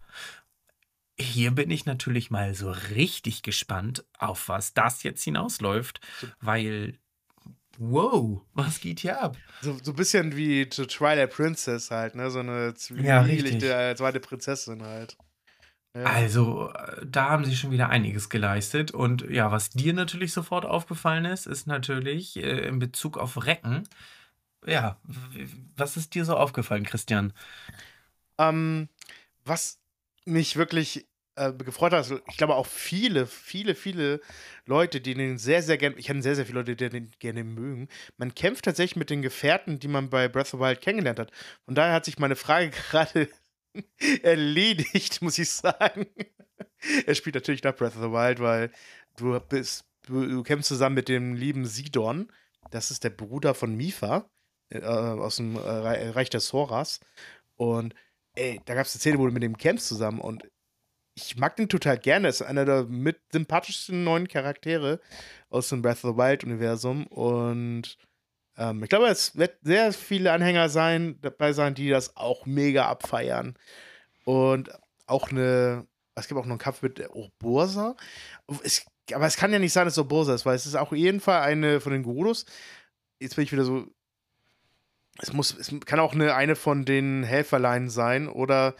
[1.19, 6.01] Hier bin ich natürlich mal so richtig gespannt, auf was das jetzt hinausläuft,
[6.41, 6.99] weil,
[7.79, 9.37] wow, was geht hier ab?
[9.63, 12.31] So, so ein bisschen wie to Twilight Princess halt, ne?
[12.31, 15.17] So eine Ja, zwielichte äh, zweite Prinzessin halt.
[15.97, 16.05] Ja.
[16.05, 18.91] Also, äh, da haben sie schon wieder einiges geleistet.
[18.91, 23.89] Und ja, was dir natürlich sofort aufgefallen ist, ist natürlich äh, in Bezug auf Recken.
[24.67, 25.01] Ja,
[25.77, 27.33] was ist dir so aufgefallen, Christian?
[28.37, 28.89] Ähm,
[29.45, 29.81] was
[30.27, 31.07] mich wirklich
[31.37, 34.21] äh, gefreut hat, also ich glaube auch viele, viele, viele
[34.67, 37.45] Leute, die den sehr, sehr gerne, ich kenne sehr, sehr viele Leute, die den gerne
[37.45, 37.89] mögen.
[38.19, 41.31] Man kämpft tatsächlich mit den Gefährten, die man bei Breath of the Wild kennengelernt hat.
[41.65, 43.29] Von daher hat sich meine Frage gerade
[44.23, 46.07] erledigt, muss ich sagen.
[47.07, 48.71] er spielt natürlich nach Breath of the Wild, weil
[49.17, 52.31] du bist, du, du kämpfst zusammen mit dem lieben Sidon.
[52.71, 54.29] Das ist der Bruder von Mifa
[54.71, 57.01] äh, aus dem äh, Re- Reich der Soras.
[57.57, 57.95] Und
[58.35, 60.45] ey, da gab es eine Szene, wo du mit dem kämpfst zusammen und
[61.19, 62.29] ich mag den total gerne.
[62.29, 65.01] Ist einer der mit sympathischsten neuen Charaktere
[65.49, 67.07] aus dem Breath of the Wild-Universum.
[67.07, 67.97] Und
[68.57, 72.87] ähm, ich glaube, es wird sehr viele Anhänger sein, dabei sein, die das auch mega
[72.87, 73.57] abfeiern.
[74.25, 74.71] Und
[75.07, 77.97] auch eine, es gibt auch noch einen Kampf mit der Urbosa.
[78.63, 80.93] Es, aber es kann ja nicht sein, dass es Urbosa ist, weil es ist auch
[80.93, 82.47] jeden Fall eine von den Gurus.
[83.21, 83.87] Jetzt bin ich wieder so.
[85.19, 88.75] Es muss, es kann auch eine, eine von den Helferlein sein oder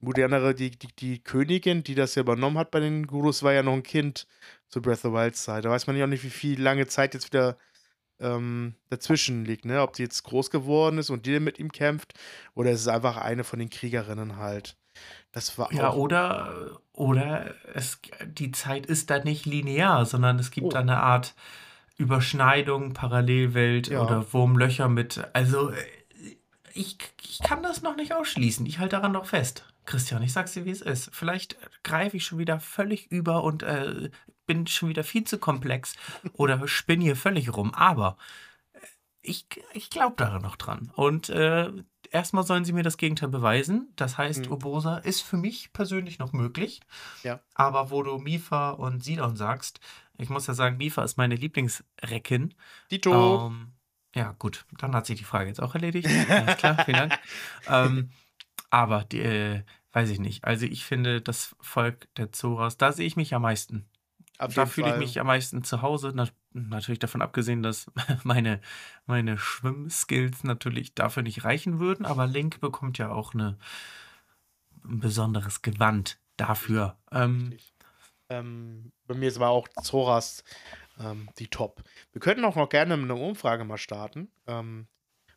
[0.00, 3.42] gut, die andere, die, die, die Königin, die das ja übernommen hat bei den Gurus,
[3.42, 4.26] war ja noch ein Kind
[4.68, 5.66] zu Breath of the Wild Zeit.
[5.66, 7.58] Da weiß man ja auch nicht, wie viel lange Zeit jetzt wieder
[8.20, 9.82] ähm, dazwischen liegt, ne?
[9.82, 12.14] Ob die jetzt groß geworden ist und die mit ihm kämpft,
[12.54, 14.76] oder es ist einfach eine von den Kriegerinnen halt.
[15.32, 20.68] Das war Ja, oder, oder es, die Zeit ist da nicht linear, sondern es gibt
[20.68, 20.70] Oh.
[20.70, 21.34] da eine Art
[21.98, 24.02] Überschneidung, Parallelwelt Ja.
[24.02, 25.22] oder Wurmlöcher mit.
[25.32, 25.72] Also,
[26.72, 28.66] ich, ich kann das noch nicht ausschließen.
[28.66, 29.64] Ich halte daran noch fest.
[29.86, 31.10] Christian, ich sag's dir, wie es ist.
[31.12, 34.10] Vielleicht greife ich schon wieder völlig über und äh,
[34.46, 35.94] bin schon wieder viel zu komplex
[36.34, 37.74] oder spinne hier völlig rum.
[37.74, 38.16] Aber
[38.72, 38.78] äh,
[39.22, 40.92] ich, ich glaube daran noch dran.
[40.94, 41.70] Und äh,
[42.10, 43.92] erstmal sollen sie mir das Gegenteil beweisen.
[43.96, 44.52] Das heißt, Mhm.
[44.52, 46.80] Urbosa ist für mich persönlich noch möglich.
[47.22, 47.40] Ja.
[47.54, 49.80] Aber wo du Mifa und Sidon sagst,
[50.18, 52.54] ich muss ja sagen, Mifa ist meine Lieblingsreckin.
[52.90, 53.48] Dito.
[53.48, 53.72] Ähm,
[54.14, 56.08] ja, gut, dann hat sich die Frage jetzt auch erledigt.
[56.30, 57.18] Alles klar, vielen Dank.
[57.68, 58.10] Ähm,
[58.70, 60.44] aber, die, äh, weiß ich nicht.
[60.44, 63.84] Also, ich finde, das Volk der Zoras, da sehe ich mich am meisten.
[64.38, 66.12] Auf Da fühle ich mich am meisten zu Hause.
[66.14, 67.90] Na, natürlich davon abgesehen, dass
[68.24, 68.60] meine,
[69.06, 72.06] meine Schwimmskills natürlich dafür nicht reichen würden.
[72.06, 73.58] Aber Link bekommt ja auch eine,
[74.84, 76.96] ein besonderes Gewand dafür.
[77.10, 77.56] Ähm.
[78.28, 80.42] Ähm, bei mir ist aber auch Zoras
[80.98, 81.82] ähm, die Top.
[82.12, 84.30] Wir könnten auch noch gerne eine Umfrage mal starten.
[84.46, 84.88] Ähm,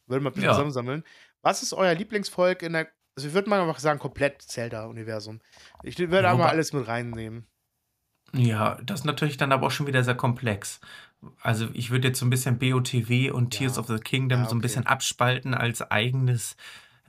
[0.07, 0.53] würden wir ein bisschen Ja.
[0.53, 1.03] zusammensammeln.
[1.41, 2.87] Was ist euer Lieblingsvolk in der.
[3.15, 5.41] Also, ich würde mal einfach sagen, komplett Zelda-Universum.
[5.83, 7.47] Ich würde aber alles mit reinnehmen.
[8.33, 10.79] Ja, das ist natürlich dann aber auch schon wieder sehr komplex.
[11.41, 13.81] Also ich würde jetzt so ein bisschen BOTW und Tears Ja.
[13.81, 14.61] of the Kingdom Ja, so ein okay.
[14.67, 16.55] bisschen abspalten als eigenes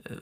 [0.05, 0.17] äh,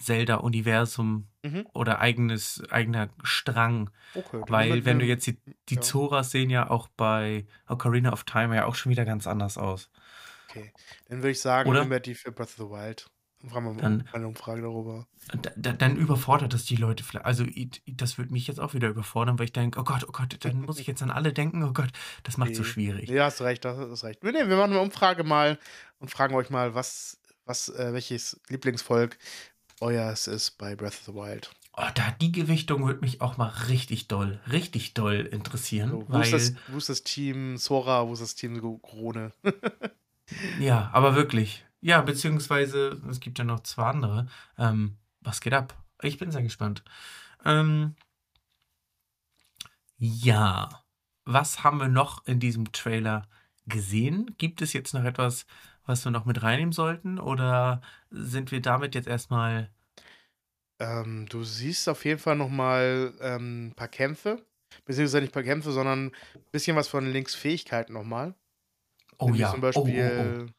[0.00, 1.66] Zelda-Universum Mhm.
[1.72, 3.90] oder eigenes, eigener Strang.
[4.14, 4.38] Okay.
[4.40, 5.38] dann Weil wenn du jetzt die,
[5.68, 5.80] die ja.
[5.80, 9.90] Zoras sehen ja auch bei Ocarina of Time ja auch schon wieder ganz anders aus.
[10.48, 10.72] Okay.
[11.08, 11.80] Dann würde ich sagen, Oder?
[11.80, 13.10] nehmen wir die für Breath of the Wild.
[13.40, 15.06] Dann fragen wir mal Dann- eine Umfrage darüber.
[15.42, 17.26] Da, da, dann überfordert das die Leute vielleicht.
[17.26, 17.44] Also
[17.86, 20.60] das würde mich jetzt auch wieder überfordern, weil ich denke, oh Gott, oh Gott, dann
[20.66, 21.90] muss ich jetzt an alle denken, oh Gott,
[22.24, 22.68] das macht so Nee.
[22.68, 23.08] schwierig.
[23.10, 24.22] Ja, hast recht, das ist recht.
[24.22, 25.58] Wir, nehmen, wir machen eine Umfrage mal
[26.00, 29.16] und fragen euch mal, was, was, äh, welches Lieblingsvolk
[29.80, 31.50] euers ist bei Breath of the Wild.
[31.80, 36.18] Oh, da die Gewichtung würde mich auch mal richtig doll, richtig doll interessieren, So, wo,
[36.18, 39.30] ist das, wo ist das Team Sora, wo ist das Team Krone?
[40.58, 44.28] ja, aber wirklich, ja, beziehungsweise es gibt ja noch zwei andere.
[44.58, 45.74] Ähm, was geht ab?
[46.02, 46.82] Ich bin sehr gespannt.
[47.44, 47.94] Ähm,
[49.96, 50.84] ja,
[51.24, 53.28] was haben wir noch in diesem Trailer
[53.66, 54.34] gesehen?
[54.38, 55.46] Gibt es jetzt noch etwas,
[55.84, 59.70] was wir noch mit reinnehmen sollten, oder sind wir damit jetzt erstmal
[60.80, 64.44] Ähm, du siehst auf jeden Fall nochmal ähm, ein paar Kämpfe.
[64.84, 66.12] Beziehungsweise nicht ein paar Kämpfe, sondern ein
[66.52, 68.34] bisschen was von Links Fähigkeiten nochmal.
[69.18, 70.52] Oh Nämlich ja, Zum oh, oh, Beispiel oh.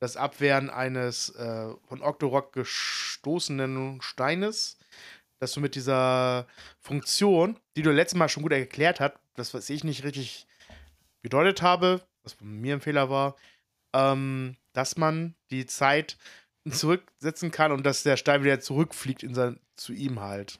[0.00, 4.78] Das Abwehren eines äh, von Octorok gestoßenen Steines.
[5.40, 6.48] Dass du mit dieser
[6.80, 10.48] Funktion, die du letztes Mal schon gut erklärt hast, das, was ich nicht richtig
[11.22, 13.36] gedeutet habe, was bei mir ein Fehler war,
[13.92, 16.16] ähm, dass man die Zeit
[16.68, 20.58] zurücksetzen kann und dass der Stein wieder zurückfliegt in sein, zu ihm halt.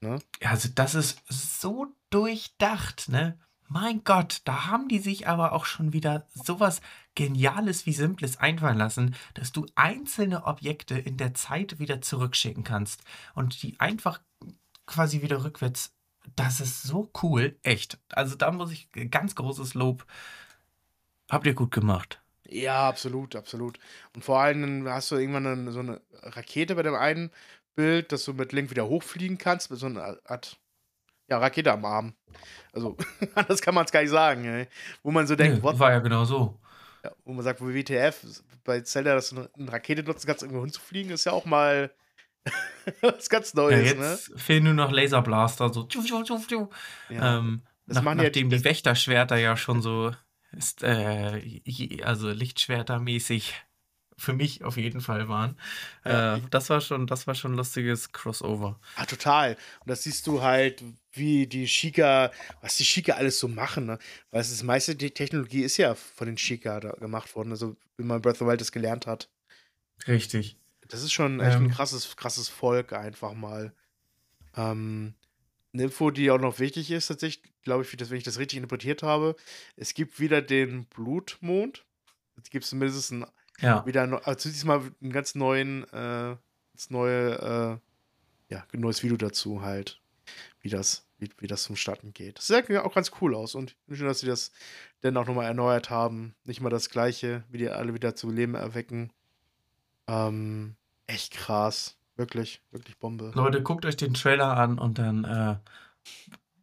[0.00, 0.20] Ne?
[0.42, 1.20] Also das ist
[1.60, 3.38] so durchdacht, ne?
[3.70, 6.80] Mein Gott, da haben die sich aber auch schon wieder sowas
[7.14, 13.02] Geniales wie Simples einfallen lassen, dass du einzelne Objekte in der Zeit wieder zurückschicken kannst
[13.34, 14.22] und die einfach
[14.86, 15.92] quasi wieder rückwärts.
[16.34, 17.98] Das ist so cool, echt.
[18.08, 20.06] Also da muss ich ganz großes Lob.
[21.30, 22.22] Habt ihr gut gemacht.
[22.48, 23.78] Ja, absolut, absolut.
[24.14, 27.30] Und vor allem hast du irgendwann eine, so eine Rakete bei dem einen
[27.74, 30.58] Bild, dass du mit Link wieder hochfliegen kannst, mit so einer Art
[31.28, 32.14] ja, Rakete am Arm.
[32.72, 32.96] Also,
[33.34, 34.66] anders kann man es gar nicht sagen, ey.
[35.02, 36.58] Wo man so denkt, Nee, war ja genau so.
[37.04, 38.24] Ja, wo man sagt, wo WTF,
[38.64, 41.92] bei Zelda, dass du eine Rakete nutzen kannst, irgendwo hinzufliegen, ist ja auch mal
[43.00, 44.10] was ganz Ja, Neues, ne?
[44.10, 45.82] jetzt fehlen nur noch Laserblaster, so.
[47.08, 50.12] Ja, Ähm, das nach, ja nachdem die, die Wächterschwerter ja schon so
[50.52, 53.54] ist, äh, also Lichtschwertermäßig
[54.18, 55.56] für mich auf jeden Fall waren.
[56.04, 58.78] ja, Äh, das war schon, das war schon ein lustiges Crossover.
[58.96, 59.56] ah, total.
[59.80, 63.98] Und das siehst du halt, wie die Shika, was die Shika alles so machen, ne?
[64.30, 68.04] Weil das meiste, die Technologie ist ja von den Shika da gemacht worden, also wie
[68.04, 69.28] man Breath of the Wild das gelernt hat.
[70.06, 70.56] Richtig.
[70.88, 73.74] Das ist schon echt ein Ähm, krasses, krasses Volk einfach mal.
[74.56, 75.14] Ähm,
[75.72, 79.02] eine Info, die auch noch wichtig ist, tatsächlich, glaube ich, wenn ich das richtig interpretiert
[79.02, 79.36] habe,
[79.76, 81.84] es gibt wieder den Blutmond.
[82.36, 83.26] Jetzt gibt es mindestens ein,
[83.60, 83.84] ja.
[83.86, 86.36] wieder, also diesmal einen ganz neuen, äh,
[86.88, 87.80] neue,
[88.50, 90.00] äh, ja, ein neues Video dazu halt,
[90.60, 92.38] wie das, wie, wie das vonstatten geht.
[92.38, 94.52] Das sieht ja auch ganz cool aus und schön, dass sie das
[95.00, 96.34] dann auch nochmal erneuert haben.
[96.44, 99.12] Nicht mal das gleiche, wie die alle wieder zu Leben erwecken.
[100.06, 101.96] Ähm, echt krass.
[102.16, 103.30] Wirklich, wirklich Bombe.
[103.34, 105.56] Leute, guckt euch den Trailer an und dann äh,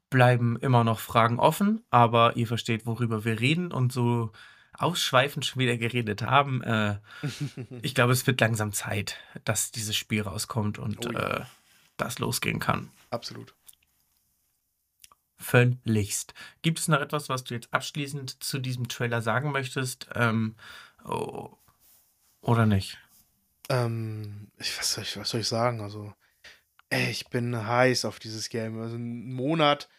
[0.10, 4.32] bleiben immer noch Fragen offen, aber ihr versteht, worüber wir reden und so
[4.78, 6.62] ausschweifend schon wieder geredet haben.
[6.64, 7.00] Äh,
[7.82, 11.46] ich glaube, es wird langsam Zeit, dass dieses Spiel rauskommt und Oh ja, äh,
[11.98, 12.90] das losgehen kann.
[13.10, 13.54] absolut.
[15.38, 16.34] Völligst.
[16.62, 20.08] Gibt es noch etwas, was du jetzt abschließend zu diesem Trailer sagen möchtest?
[20.16, 20.56] Ähm,
[21.04, 21.52] oh,
[22.42, 22.98] oder nicht?
[23.70, 25.82] Ähm, ich, was soll ich, was soll ich sagen?
[25.82, 26.14] Also,
[26.90, 28.80] ey, ich bin heiß auf dieses Game.
[28.80, 29.90] Also, einen Monat,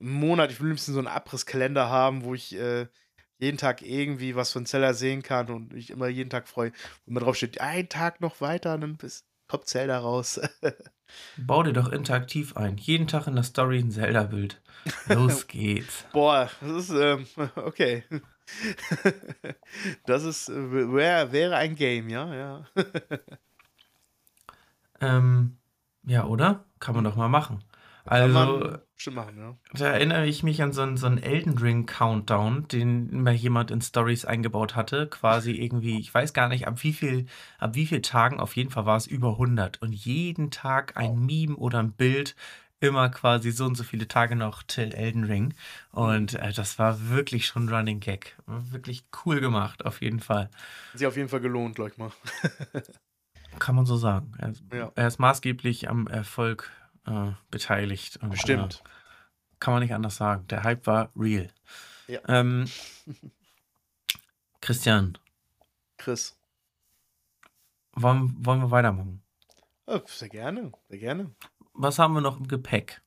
[0.00, 2.86] einen Monat, ich will am liebsten so einen Abrisskalender haben, wo ich äh,
[3.44, 6.72] jeden Tag irgendwie was von Zelda sehen kann und mich immer jeden Tag freue,
[7.04, 10.40] wo immer drauf steht, ein Tag noch weiter, dann bis, kommt Zelda raus.
[11.36, 12.76] Bau dir doch interaktiv ein.
[12.78, 14.60] Jeden Tag in der Story ein Zelda-Bild.
[15.08, 16.06] Los geht's.
[16.12, 17.26] Boah, das ist, ähm,
[17.56, 18.04] okay.
[20.06, 22.64] Das ist, äh, wär, wäre ein Game, ja, ja.
[25.00, 25.58] Ähm,
[26.04, 26.64] ja, oder?
[26.80, 27.64] Kann man doch mal machen.
[28.04, 29.56] Also, bestimmt machen, ja.
[29.72, 33.70] da erinnere ich mich an so einen, so einen Elden Ring Countdown, den mal jemand
[33.70, 35.08] in Stories eingebaut hatte.
[35.08, 37.26] Quasi irgendwie, ich weiß gar nicht, ab wie viel,
[37.58, 39.82] ab wie viel Tagen, auf jeden Fall war es über 100.
[39.82, 42.36] Und jeden Tag ein Meme oder ein Bild,
[42.80, 45.54] immer quasi so und so viele Tage noch till Elden Ring.
[45.90, 48.36] Und äh, das war wirklich schon Running Gag.
[48.46, 50.50] Wirklich cool gemacht, auf jeden Fall.
[50.92, 52.12] Hat sich auf jeden Fall gelohnt, gleich mal.
[53.58, 54.32] Kann man so sagen.
[54.38, 56.70] Er, Ja, er ist maßgeblich am Erfolg
[57.06, 58.82] äh, beteiligt und äh, bestimmt.
[59.60, 60.46] kann man nicht anders sagen.
[60.48, 61.48] Der Hype war real.
[62.06, 62.20] Ja.
[62.28, 62.66] Ähm,
[64.60, 65.18] Christian,
[65.98, 66.36] Chris.
[67.92, 69.22] wollen, wollen wir weitermachen?
[69.86, 71.30] Ja, sehr gerne, sehr gerne.
[71.74, 73.02] Was haben wir noch im Gepäck?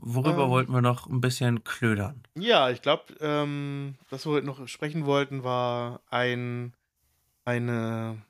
[0.00, 2.22] Worüber Ähm, wollten wir noch ein bisschen klödern?
[2.34, 6.74] ja, ich glaube, ähm, was wir heute noch sprechen wollten, war ein,
[7.44, 8.20] eine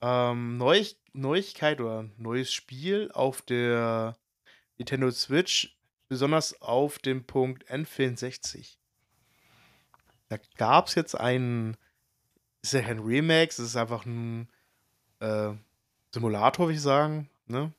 [0.00, 4.16] ähm, Neu Neuigkeit oder neues Spiel auf der
[4.78, 5.76] Nintendo Switch,
[6.08, 8.76] besonders auf dem Punkt N64.
[10.28, 11.76] Da gab es jetzt einen,
[12.62, 14.48] ist ja kein Remake, es ist einfach ein
[15.20, 15.52] äh,
[16.12, 17.28] Simulator, würde ich sagen.
[17.46, 17.72] Ne?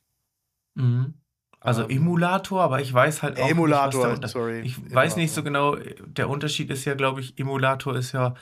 [0.74, 1.14] Mhm.
[1.60, 5.16] Also Ähm, Emulator, aber ich weiß halt auch nicht, was der Emulator, sorry, Ich weiß
[5.16, 5.78] nicht so Emulator.
[5.78, 8.34] genau, der Unterschied ist ja, glaube ich, Emulator ist ja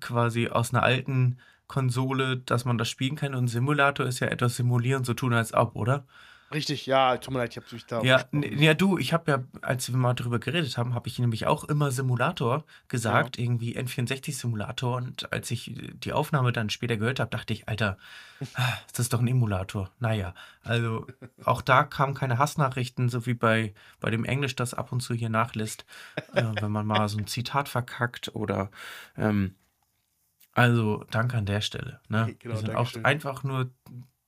[0.00, 4.56] quasi aus einer alten Konsole, dass man das spielen kann und Simulator ist ja etwas
[4.56, 6.06] simulieren, so tun als ob, oder?
[6.54, 9.44] Richtig, ja, tut mir leid, ich habe mich da Ja, ja, du, ich habe ja,
[9.60, 12.64] als wir mal drüber geredet haben, habe ich nämlich auch immer Simulator Ja.
[12.88, 14.96] gesagt, irgendwie N64-Simulator.
[14.96, 17.98] Und als ich die Aufnahme dann später gehört habe, dachte ich, Alter,
[18.88, 19.90] das ist doch ein Emulator.
[19.98, 21.06] Naja, also
[21.44, 25.14] auch da kamen keine Hassnachrichten, so wie bei, bei dem Englisch, das ab und zu
[25.14, 25.84] hier nachlässt,
[26.34, 28.70] äh, wenn man mal so ein Zitat verkackt oder
[29.16, 29.54] ähm,
[30.52, 32.00] also danke an der Stelle.
[32.08, 32.26] Ne?
[32.26, 33.04] Wir Genau, sind auch Dankeschön.
[33.04, 33.70] einfach nur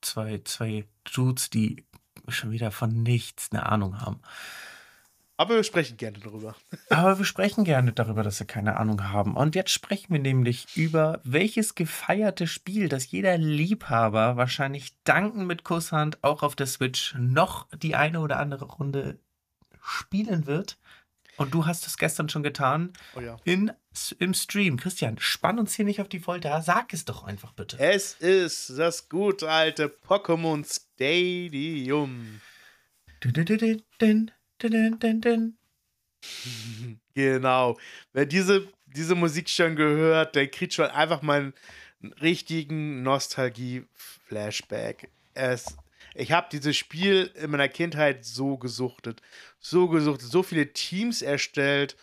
[0.00, 1.84] zwei, zwei Dudes, die
[2.28, 4.20] schon wieder von nichts eine Ahnung haben.
[5.38, 6.56] Aber wir sprechen gerne darüber.
[6.90, 9.36] Aber wir sprechen gerne darüber, dass wir keine Ahnung haben.
[9.36, 15.62] Und jetzt sprechen wir nämlich über welches gefeierte Spiel, das jeder Liebhaber wahrscheinlich danken mit
[15.62, 19.18] Kusshand auch auf der Switch noch die eine oder andere Runde
[19.82, 20.78] spielen wird.
[21.36, 23.36] Und du hast es gestern schon getan Oh ja.
[23.44, 23.72] in,
[24.18, 24.78] im Stream.
[24.78, 26.62] Christian, spann uns hier nicht auf die Folter.
[26.62, 27.78] Sag es doch einfach bitte.
[27.78, 32.40] Es ist das gute alte Pokémon Stadium.
[33.20, 33.32] Dun,
[34.98, 35.58] dun, dun.
[37.14, 37.78] Genau.
[38.12, 41.52] Wer diese, diese Musik schon gehört, der kriegt schon einfach mal
[42.02, 45.10] einen richtigen Nostalgie-Flashback.
[45.34, 45.76] Es,
[46.16, 49.20] ich habe dieses Spiel in meiner Kindheit so gesuchtet.
[49.60, 51.96] So gesuchtet, so viele Teams erstellt.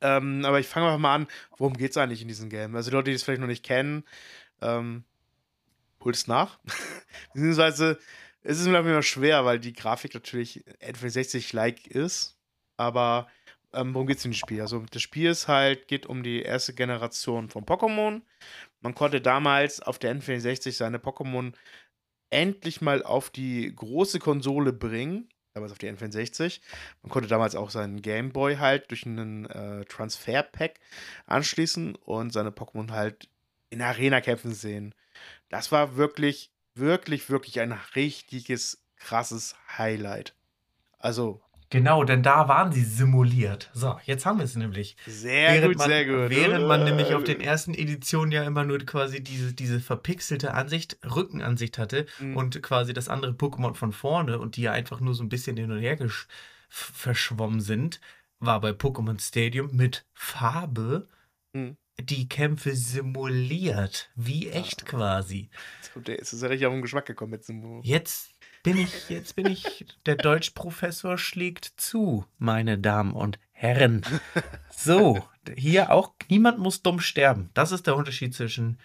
[0.00, 2.76] Ähm, aber ich fange einfach mal an, worum geht es eigentlich in diesem Game?
[2.76, 4.04] Also Leute, die es vielleicht noch nicht kennen,
[4.60, 5.04] ähm,
[6.08, 6.60] es nach.
[7.34, 7.98] Beziehungsweise
[8.42, 12.36] es ist mir immer schwer, weil die Grafik natürlich N64-like ist.
[12.76, 13.26] Aber
[13.72, 14.60] ähm, worum geht es in dem Spiel?
[14.60, 18.22] Also das Spiel ist halt, geht um die erste Generation von Pokémon.
[18.80, 21.54] Man konnte damals auf der N64 seine Pokémon
[22.30, 25.28] endlich mal auf die große Konsole bringen.
[25.54, 26.60] Damals auf die N64.
[27.02, 30.80] Man konnte damals auch seinen Game Boy halt durch einen äh, Transfer-Pack
[31.26, 33.30] anschließen und seine Pokémon halt
[33.70, 34.94] in Arena-Kämpfen sehen.
[35.48, 40.34] Das war wirklich, wirklich, wirklich ein richtiges, krasses Highlight.
[40.98, 41.40] Also,
[41.76, 43.70] Genau, denn da waren sie simuliert.
[43.72, 44.96] So, jetzt haben wir es nämlich.
[45.06, 46.30] sehr während gut, man, sehr gut.
[46.30, 50.98] Während man nämlich auf den ersten Editionen ja immer nur quasi diese, diese verpixelte Ansicht,
[51.04, 52.36] Rückenansicht hatte Mhm.
[52.36, 55.56] und quasi das andere Pokémon von vorne und die ja einfach nur so ein bisschen
[55.56, 55.96] hin und her
[56.68, 58.00] verschwommen sind,
[58.38, 61.08] war bei Pokémon Stadium mit Farbe
[61.52, 61.76] Mhm.
[61.98, 64.10] die Kämpfe simuliert.
[64.14, 65.48] Wie echt quasi.
[65.80, 67.80] Jetzt kommt der- ist er richtig auf den Geschmack gekommen mit diesem.
[67.82, 68.35] Jetzt
[68.66, 74.02] bin ich, jetzt bin ich, der Deutschprofessor schlägt zu, meine Damen und Herren.
[74.70, 75.24] So,
[75.56, 77.50] hier auch, niemand muss dumm sterben.
[77.54, 78.78] Das ist der Unterschied zwischen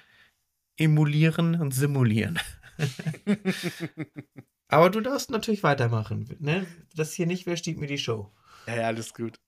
[0.77, 2.39] emulieren und simulieren.
[4.67, 6.37] Aber du darfst natürlich weitermachen.
[6.39, 6.67] Ne?
[6.95, 8.31] Das hier nicht, wer stiehlt mir die Show?
[8.67, 9.39] Ja, ja, alles gut.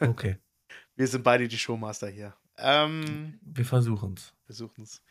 [0.00, 0.38] Okay,
[0.96, 2.34] Wir sind beide die Showmaster hier.
[2.56, 4.32] Ähm, wir versuchen's.
[4.46, 5.02] versuchen es.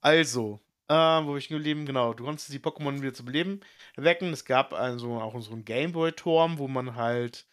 [0.00, 1.86] Also, äh, wo ich geblieben?
[1.86, 3.60] Genau, du konntest die Pokémon wieder zum Leben
[3.96, 4.32] wecken.
[4.32, 7.46] Es gab also auch so einen Gameboy-Turm, wo man halt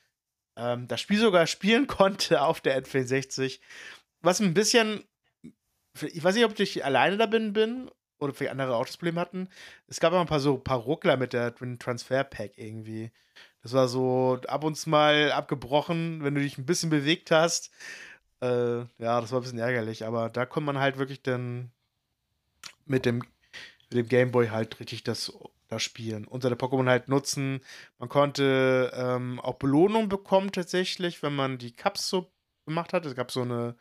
[0.58, 3.60] ähm, das Spiel sogar spielen konnte auf der N64.
[4.22, 5.04] Was ein bisschen.
[6.02, 9.20] Ich weiß nicht, ob ich alleine da bin, bin oder vielleicht andere auch das Problem
[9.20, 9.50] hatten.
[9.88, 13.12] Es gab auch ein paar so ein paar Ruckler mit der Transfer Pack irgendwie.
[13.62, 17.72] Das war so ab und zu mal abgebrochen, wenn du dich ein bisschen bewegt hast.
[18.42, 21.72] Äh, ja, das war ein bisschen ärgerlich, aber da konnte man halt wirklich dann
[22.90, 23.20] mit dem,
[23.90, 25.34] mit dem Gameboy halt richtig das,
[25.68, 27.62] das spielen und seine Pokémon halt nutzen.
[28.00, 32.32] Man konnte ähm, auch Belohnung bekommen tatsächlich, wenn man die Cups so
[32.66, 33.06] gemacht hat.
[33.06, 33.76] Es gab so eine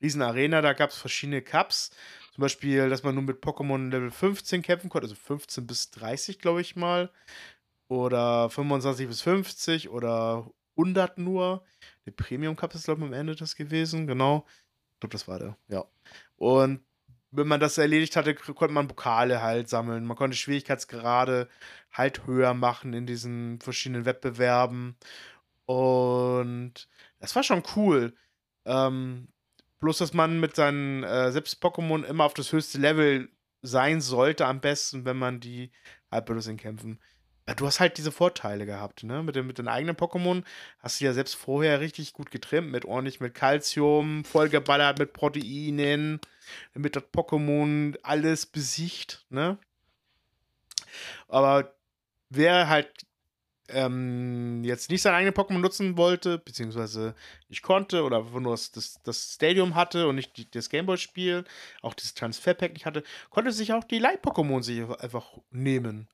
[0.00, 1.90] riesen Arena, da gab es verschiedene Cups.
[2.32, 6.38] Zum Beispiel, dass man nur mit Pokémon Level 15 kämpfen konnte, also 15 bis 30,
[6.38, 7.10] glaube ich mal.
[7.88, 11.64] Oder 25 bis 50 oder 100 nur.
[12.06, 14.46] Der Premium Cup ist, glaube ich, am Ende das gewesen, genau.
[14.94, 15.84] Ich glaube, das war der, ja.
[16.36, 16.80] Und
[17.30, 20.06] wenn man das erledigt hatte, konnte man Pokale halt sammeln.
[20.06, 21.48] Man konnte Schwierigkeitsgrade
[21.92, 24.96] halt höher machen in diesen verschiedenen Wettbewerben.
[25.66, 26.88] Und
[27.20, 28.14] das war schon cool.
[28.64, 29.28] Ähm,
[29.80, 33.28] bloß, dass man mit seinen äh, selbst Pokémon immer auf das höchste Level
[33.62, 35.70] sein sollte, am besten, wenn man die
[36.10, 36.98] halt benutzt in Kämpfen.
[37.56, 39.22] Du hast halt diese Vorteile gehabt, ne?
[39.22, 40.44] Mit, den, mit den eigenen Pokémon
[40.80, 46.20] hast du ja selbst vorher richtig gut getrimmt, mit ordentlich mit Calcium, vollgeballert mit Proteinen,
[46.74, 49.58] damit das Pokémon alles besiegt, ne?
[51.28, 51.74] Aber
[52.30, 52.90] wer halt
[53.68, 57.14] ähm, jetzt nicht sein eigenes Pokémon nutzen wollte, beziehungsweise
[57.48, 61.44] nicht konnte oder nur das, das, Stadium hatte und nicht die, das Gameboy-Spiel,
[61.82, 66.08] auch dieses Transfer-Pack nicht hatte, konnte sich auch die Light-Pokémon sich einfach nehmen.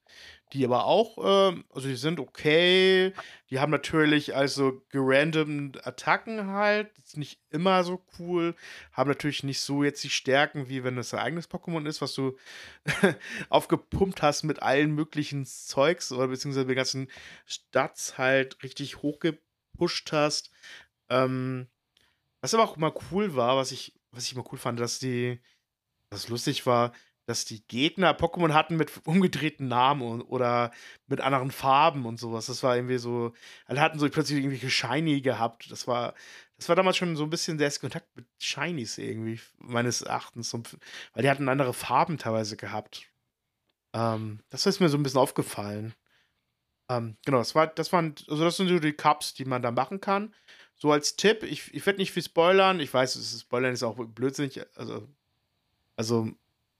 [0.55, 1.19] Die aber auch,
[1.53, 3.13] ähm, also die sind okay,
[3.51, 8.55] die haben natürlich also gerandom Attacken halt, ist nicht immer so cool,
[8.93, 12.15] haben natürlich nicht so jetzt die Stärken, wie wenn es dein eigenes Pokémon ist, was
[12.15, 12.37] du
[13.49, 17.11] aufgepumpt hast mit allen möglichen Zeugs oder beziehungsweise mit ganzen
[17.47, 20.53] Stats halt richtig hochgepusht hast.
[21.09, 21.67] Ähm,
[22.41, 25.41] was aber auch mal cool war, was ich, was ich mal cool fand, dass die,
[26.11, 26.93] was lustig war,
[27.27, 30.71] dass die Gegner Pokémon hatten mit umgedrehten Namen und, oder
[31.07, 32.47] mit anderen Farben und sowas.
[32.47, 33.33] Das war irgendwie so,
[33.67, 35.71] alle hatten so plötzlich irgendwelche Shiny gehabt.
[35.71, 36.15] Das war,
[36.57, 40.53] das war damals schon so ein bisschen der erste Kontakt mit Shinies irgendwie, meines Erachtens.
[40.53, 43.07] Weil die hatten andere Farben teilweise gehabt.
[43.95, 45.95] Ähm, das ist mir so ein bisschen aufgefallen.
[46.91, 49.71] Ähm, genau, das war, das waren, also das sind so die Cups, die man da
[49.71, 50.35] machen kann.
[50.75, 52.81] So als Tipp, ich, ich werde nicht viel spoilern.
[52.81, 54.61] Ich weiß, Spoilern ist auch blödsinnig.
[54.77, 55.09] Also,
[55.97, 56.31] also,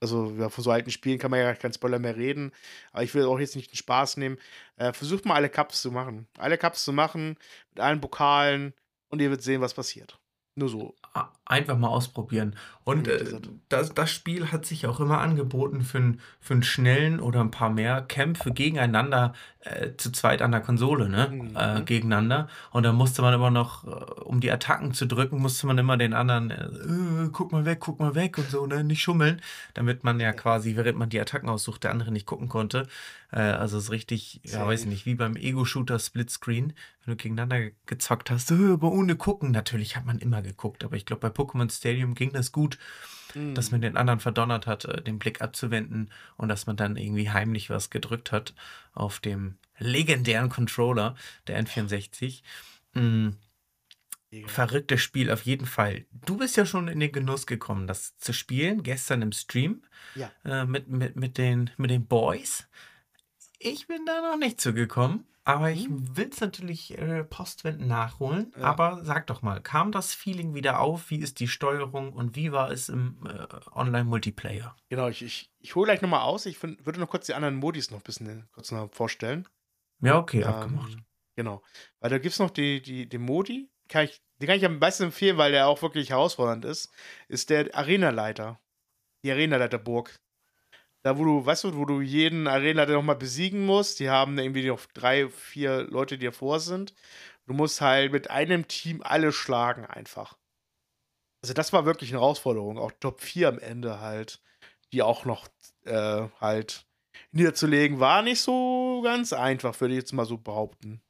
[0.05, 2.53] also ja, von so alten Spielen kann man ja kein Spoiler mehr reden.
[2.93, 4.39] Aber ich will auch jetzt nicht den Spaß nehmen.
[4.77, 6.27] Äh, versucht mal alle Cups zu machen.
[6.39, 7.37] Alle Cups zu machen,
[7.71, 8.75] mit allen Pokalen
[9.09, 10.19] und ihr werdet sehen, was passiert.
[10.57, 10.95] Nur so.
[11.47, 12.57] Einfach mal ausprobieren.
[12.85, 13.25] Und äh,
[13.71, 17.51] das, das Spiel hat sich auch immer angeboten für, einen für einen schnellen oder ein
[17.51, 21.31] paar mehr Kämpfe gegeneinander, äh, zu zweit an der Konsole, ne?
[21.31, 21.57] Mhm.
[21.57, 22.49] Äh, gegeneinander.
[22.71, 25.97] Und da musste man immer noch, äh, um die Attacken zu drücken, musste man immer
[25.97, 28.85] den anderen, äh, guck mal weg, guck mal weg und so, ne?
[28.85, 29.41] Nicht schummeln,
[29.73, 32.87] damit man ja quasi, während man die Attacken aussucht, der andere nicht gucken konnte.
[33.33, 36.73] Äh, also es ist richtig, ja, weiß ich nicht, wie beim Ego-Shooter Splitscreen,
[37.05, 39.51] wenn du gegeneinander gezockt hast, aber ohne gucken.
[39.51, 42.74] Natürlich hat man immer geguckt, aber ich glaube, bei Pokémon Stadium ging das gut,
[43.35, 43.55] mhm.
[43.55, 47.31] dass man den anderen verdonnert hat, äh, den Blick abzuwenden und dass man dann irgendwie
[47.31, 48.55] heimlich was gedrückt hat
[48.93, 51.17] auf dem legendären Controller
[51.47, 52.43] der N64.
[52.95, 53.37] Mhm.
[54.47, 56.07] Verrücktes Spiel auf jeden Fall.
[56.27, 59.83] Du bist ja schon in den Genuss gekommen, das zu spielen, gestern im Stream
[60.17, 60.31] ja.
[60.45, 62.67] äh, mit, mit, mit, den, mit den Boys.
[63.61, 65.25] Ich bin da noch nicht zugekommen.
[65.47, 66.17] Aber ich mhm.
[66.17, 68.53] will es natürlich äh, postwendend nachholen.
[68.57, 68.65] Ja.
[68.65, 71.11] Aber sag doch mal, kam das Feeling wieder auf?
[71.11, 74.75] Wie ist die Steuerung und wie war es im äh, Online-Multiplayer?
[74.89, 76.47] Genau, ich, ich, ich hole gleich nochmal aus.
[76.47, 79.47] Ich find, würde noch kurz die anderen Modis noch ein bisschen äh, kurz noch vorstellen.
[80.01, 80.97] Ja, okay, ähm, abgemacht.
[81.37, 81.63] Genau.
[82.01, 84.81] Weil da gibt es noch die, die, die Modi, kann ich, den kann ich am
[84.81, 86.91] besten empfehlen, weil der auch wirklich herausfordernd ist.
[87.29, 88.61] Ist der Arenaleiter.
[89.25, 90.19] Die Arenaleiterburg.
[91.05, 94.01] Da, wo du, weißt du, wo du jeden Arena nochmal besiegen musst.
[94.01, 96.95] Die haben irgendwie noch drei, vier Leute, die davor sind.
[97.47, 100.39] Du musst halt mit einem Team alle schlagen, einfach.
[101.43, 102.79] Also, das war wirklich eine Herausforderung.
[102.79, 104.41] Auch Top 4 am Ende halt,
[104.93, 105.49] die auch noch
[105.85, 106.87] äh, halt
[107.33, 111.03] niederzulegen, war nicht so ganz einfach, würde ich jetzt mal so behaupten.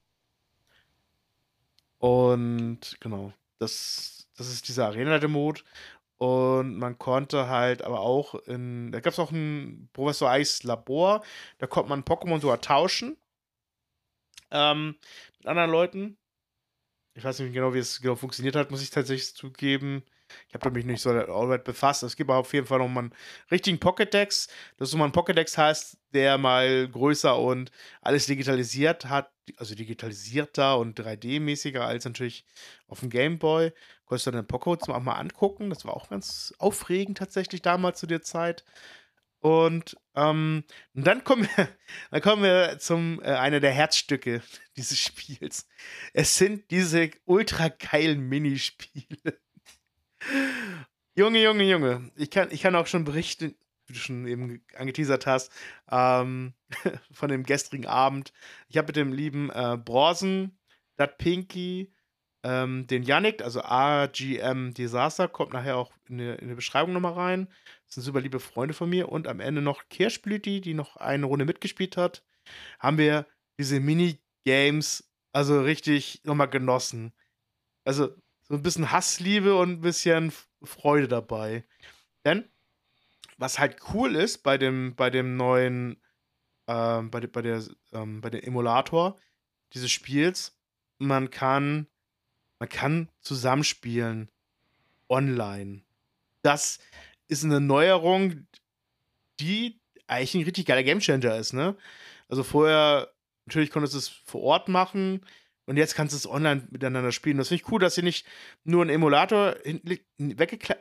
[1.98, 5.62] Und genau, das, das ist dieser Arena-Mode.
[6.18, 11.24] Und man konnte halt aber auch in, da gab es auch ein Professor Eis Labor,
[11.58, 13.16] da konnte man Pokémon sogar tauschen.
[14.50, 14.96] Ähm,
[15.38, 16.16] mit anderen Leuten.
[17.14, 20.04] Ich weiß nicht genau, wie es genau funktioniert hat, muss ich tatsächlich zugeben.
[20.48, 22.02] Ich habe mich nicht so weit befasst.
[22.02, 23.14] Es gibt auf jeden Fall noch mal einen
[23.50, 24.48] richtigen Pokédex.
[24.76, 27.70] Das ist so mal ein Pokédex heißt, der mal größer und
[28.00, 29.30] alles digitalisiert hat.
[29.56, 32.46] Also digitalisierter und 3D-mäßiger als natürlich
[32.88, 33.72] auf dem Gameboy.
[34.06, 35.70] Konntest du dann Pokémon auch mal angucken.
[35.70, 38.64] Das war auch ganz aufregend tatsächlich damals zu der Zeit.
[39.44, 40.64] Und, ähm,
[40.94, 41.68] und dann kommen wir,
[42.10, 44.42] dann kommen wir zum äh, einer der Herzstücke
[44.78, 45.68] dieses Spiels.
[46.14, 49.38] Es sind diese ultra geilen Minispiele.
[51.16, 52.10] Junge, Junge, Junge.
[52.16, 53.54] Ich kann, ich kann auch schon berichten,
[53.86, 55.52] wie du schon eben angeteasert hast,
[55.90, 56.54] ähm,
[57.12, 58.32] von dem gestrigen Abend.
[58.68, 60.58] Ich habe mit dem lieben äh, Borsen,
[60.96, 61.92] dat Pinky,
[62.42, 67.14] ähm, den Yannick, also AGM Disaster, kommt nachher auch in die, in die Beschreibung nochmal
[67.14, 67.48] rein.
[67.86, 69.08] Das sind super liebe Freunde von mir.
[69.08, 72.24] Und am Ende noch Kirschblüti, die noch eine Runde mitgespielt hat.
[72.78, 73.26] Haben wir
[73.58, 77.12] diese Minigames also richtig nochmal genossen.
[77.84, 78.14] Also
[78.54, 80.32] so ein bisschen Hassliebe und ein bisschen
[80.62, 81.64] Freude dabei.
[82.24, 82.48] Denn
[83.36, 86.00] was halt cool ist bei dem, bei dem neuen,
[86.68, 89.18] ähm, bei, bei, der, ähm, bei dem Emulator
[89.72, 90.56] dieses Spiels,
[90.98, 91.88] man kann,
[92.60, 94.30] man kann zusammenspielen
[95.08, 95.82] online.
[96.42, 96.78] Das
[97.26, 98.46] ist eine Neuerung,
[99.40, 101.76] die eigentlich ein richtig geiler Gamechanger ist, ne?
[102.28, 103.12] Also vorher,
[103.46, 105.26] natürlich konntest du es vor Ort machen,
[105.66, 107.38] und jetzt kannst du es online miteinander spielen.
[107.38, 108.26] Das finde ich cool, dass sie nicht
[108.64, 109.56] nur einen Emulator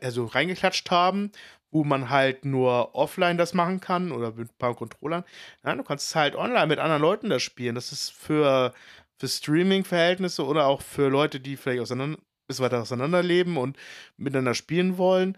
[0.02, 1.32] also reingeklatscht haben,
[1.72, 5.24] wo man halt nur offline das machen kann oder mit ein paar Controllern.
[5.64, 7.76] Nein, du kannst es halt online mit anderen Leuten das spielen.
[7.76, 8.74] Das ist für,
[9.18, 13.78] für Streaming-Verhältnisse oder auch für Leute, die vielleicht auseinander, bis weiter auseinanderleben und
[14.18, 15.38] miteinander spielen wollen.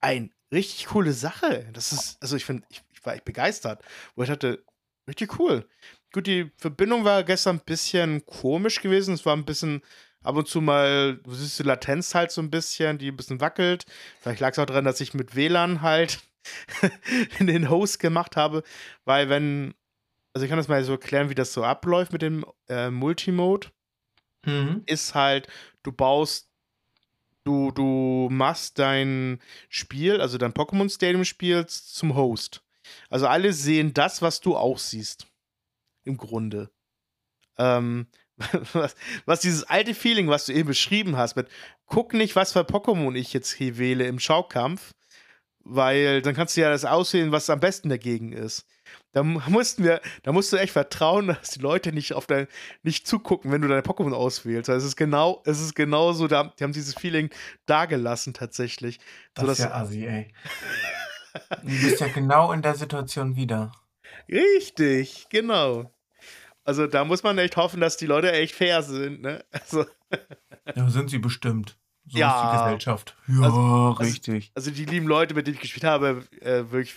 [0.00, 1.66] Ein richtig coole Sache.
[1.72, 3.82] Das ist, also ich finde, ich, ich war echt begeistert.
[4.14, 4.62] Wo ich dachte,
[5.08, 5.66] richtig cool.
[6.12, 9.14] Gut, die Verbindung war gestern ein bisschen komisch gewesen.
[9.14, 9.82] Es war ein bisschen
[10.22, 13.40] ab und zu mal, du siehst die Latenz halt so ein bisschen, die ein bisschen
[13.40, 13.86] wackelt.
[14.20, 16.20] Vielleicht lag es auch daran, dass ich mit WLAN halt
[17.38, 18.62] in den Host gemacht habe,
[19.06, 19.74] weil wenn,
[20.34, 23.68] also ich kann das mal so erklären, wie das so abläuft mit dem äh, Multimode.
[24.44, 24.82] Mhm.
[24.86, 25.46] Ist halt,
[25.82, 26.50] du baust,
[27.44, 29.40] du, du machst dein
[29.70, 32.62] Spiel, also dein Pokémon Stadium Spiel zum Host.
[33.08, 35.31] Also alle sehen das, was du auch siehst
[36.04, 36.70] im Grunde.
[37.58, 38.06] Ähm,
[38.72, 38.94] was,
[39.24, 41.48] was, dieses alte Feeling, was du eben beschrieben hast, mit
[41.86, 44.94] guck nicht, was für Pokémon ich jetzt hier wähle im Schaukampf,
[45.60, 48.66] weil dann kannst du ja das aussehen, was am besten dagegen ist.
[49.12, 52.48] Da mussten wir, da musst du echt vertrauen, dass die Leute nicht auf dein,
[52.82, 54.70] nicht zugucken, wenn du deine Pokémon auswählst.
[54.70, 57.30] Also es ist genau, es ist genau so, da, die haben dieses Feeling
[57.66, 58.98] dagelassen tatsächlich.
[59.34, 60.32] Das ist ja assi, ey.
[61.62, 63.72] du bist ja genau in der Situation wieder.
[64.28, 65.92] Richtig, genau.
[66.64, 69.44] Also da muss man echt hoffen, dass die Leute echt fair sind, ne?
[69.52, 69.84] Also.
[70.76, 71.76] Ja, sind sie bestimmt.
[72.06, 72.30] So ja.
[72.30, 73.16] ist die Gesellschaft.
[73.28, 74.52] Ja, Also- richtig.
[74.54, 76.94] Also die lieben Leute, mit denen ich gespielt habe, äh, wirklich,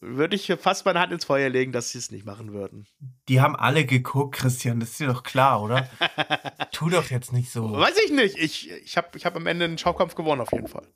[0.00, 2.86] würde ich fast meine Hand ins Feuer legen, dass sie es nicht machen würden.
[3.28, 5.88] Die haben alle geguckt, Christian, das ist dir doch klar, oder?
[6.72, 7.72] tu doch jetzt nicht so.
[7.72, 8.38] Weiß ich nicht.
[8.38, 10.86] Ich, ich habe ich hab am Ende einen Schaukampf gewonnen, auf jeden Fall.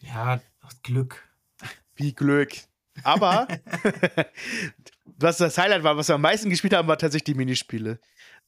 [0.00, 0.40] Ja,
[0.82, 1.26] Glück.
[1.94, 2.52] Wie Glück.
[3.02, 3.48] Aber
[5.22, 8.00] was das Highlight war, was wir am meisten gespielt haben, war tatsächlich die Minispiele.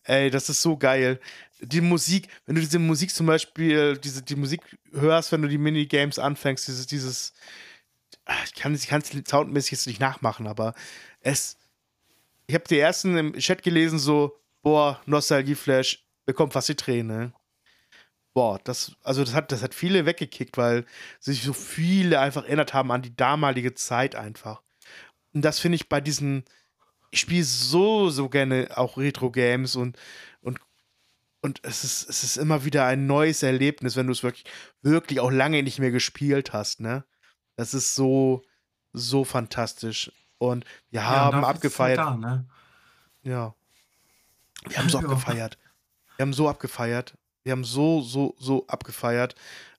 [0.04, 1.20] Ey, das ist so geil.
[1.60, 4.60] Die Musik, wenn du diese Musik zum Beispiel, diese, die Musik
[4.92, 7.32] hörst, wenn du die Minigames anfängst, dieses, dieses,
[8.24, 8.86] Ah, ich kann es
[9.28, 10.74] soundmäßig jetzt nicht nachmachen, aber
[11.20, 11.58] es,
[12.46, 17.32] ich habe die ersten im Chat gelesen, so, boah, Nostalgie-Flash, bekommt fast die Träne.
[18.32, 20.86] Boah, das, also das hat, das hat viele weggekickt, weil
[21.20, 24.62] sich so viele einfach erinnert haben an die damalige Zeit einfach.
[25.34, 26.44] Und das finde ich bei diesen,
[27.12, 29.98] ich spiele so, so gerne auch Retro-Games und,
[30.40, 30.58] und,
[31.42, 34.44] und es ist, es ist immer wieder ein neues Erlebnis, wenn du es wirklich,
[34.80, 37.04] wirklich auch lange nicht mehr gespielt hast, ne?
[37.54, 38.42] Das ist so,
[38.94, 40.10] so fantastisch.
[40.38, 41.98] Und wir haben dafür ist es abgefeiert.
[41.98, 42.46] halt Da, ne?
[43.22, 43.54] Ja.
[44.66, 45.04] Wir haben so Ja.
[45.04, 45.58] abgefeiert.
[46.16, 47.18] Wir haben so abgefeiert.
[47.44, 49.34] Wir haben so, so, so abgefeiert.